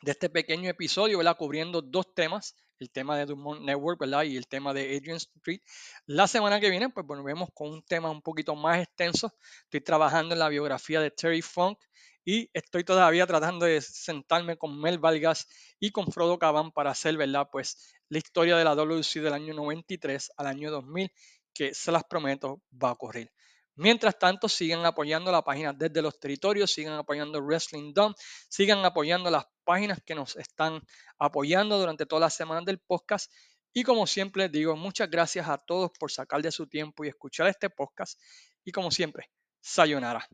de 0.05 0.11
este 0.11 0.29
pequeño 0.29 0.69
episodio, 0.69 1.17
¿verdad? 1.17 1.35
Cubriendo 1.35 1.81
dos 1.81 2.13
temas, 2.13 2.55
el 2.77 2.91
tema 2.91 3.17
de 3.17 3.25
Dumont 3.25 3.61
Network, 3.61 3.99
¿verdad? 3.99 4.21
Y 4.21 4.37
el 4.37 4.47
tema 4.47 4.71
de 4.71 4.95
Adrian 4.95 5.17
Street. 5.17 5.61
La 6.05 6.27
semana 6.27 6.59
que 6.59 6.69
viene, 6.69 6.89
pues 6.89 7.07
volvemos 7.07 7.49
con 7.55 7.71
un 7.71 7.81
tema 7.81 8.11
un 8.11 8.21
poquito 8.21 8.55
más 8.55 8.83
extenso. 8.83 9.33
Estoy 9.63 9.81
trabajando 9.81 10.35
en 10.35 10.39
la 10.39 10.49
biografía 10.49 11.01
de 11.01 11.09
Terry 11.09 11.41
Funk 11.41 11.79
y 12.23 12.51
estoy 12.53 12.83
todavía 12.83 13.25
tratando 13.25 13.65
de 13.65 13.81
sentarme 13.81 14.57
con 14.57 14.79
Mel 14.79 14.99
Valgas 14.99 15.47
y 15.79 15.89
con 15.89 16.11
Frodo 16.11 16.37
Caban 16.37 16.71
para 16.71 16.91
hacer, 16.91 17.17
¿verdad? 17.17 17.49
Pues 17.51 17.95
la 18.07 18.19
historia 18.19 18.57
de 18.57 18.63
la 18.63 18.75
WC 18.75 19.21
del 19.21 19.33
año 19.33 19.55
93 19.55 20.33
al 20.37 20.45
año 20.45 20.69
2000, 20.69 21.11
que 21.51 21.73
se 21.73 21.91
las 21.91 22.03
prometo 22.03 22.61
va 22.71 22.89
a 22.89 22.93
ocurrir. 22.93 23.31
Mientras 23.75 24.17
tanto, 24.17 24.47
sigan 24.47 24.85
apoyando 24.85 25.31
la 25.31 25.41
página 25.41 25.73
desde 25.73 26.01
los 26.01 26.19
territorios, 26.19 26.71
sigan 26.71 26.93
apoyando 26.93 27.41
Wrestling 27.41 27.93
Dome, 27.93 28.15
sigan 28.47 28.85
apoyando 28.85 29.29
las 29.29 29.45
páginas 29.63 29.99
que 30.05 30.15
nos 30.15 30.35
están 30.37 30.81
apoyando 31.19 31.77
durante 31.77 32.05
todas 32.05 32.21
las 32.21 32.33
semanas 32.33 32.65
del 32.65 32.79
podcast. 32.79 33.31
Y 33.73 33.83
como 33.83 34.07
siempre 34.07 34.47
digo, 34.47 34.77
muchas 34.77 35.09
gracias 35.09 35.49
a 35.49 35.57
todos 35.57 35.91
por 35.99 36.09
sacar 36.11 36.41
de 36.41 36.51
su 36.51 36.67
tiempo 36.67 37.03
y 37.03 37.09
escuchar 37.09 37.47
este 37.47 37.69
podcast. 37.69 38.19
Y 38.63 38.71
como 38.71 38.91
siempre, 38.91 39.29
sayonara, 39.61 40.25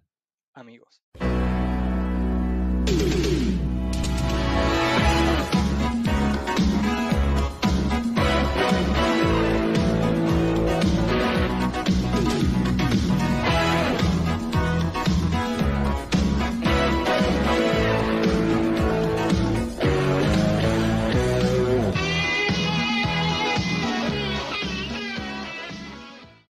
amigos. 0.53 1.01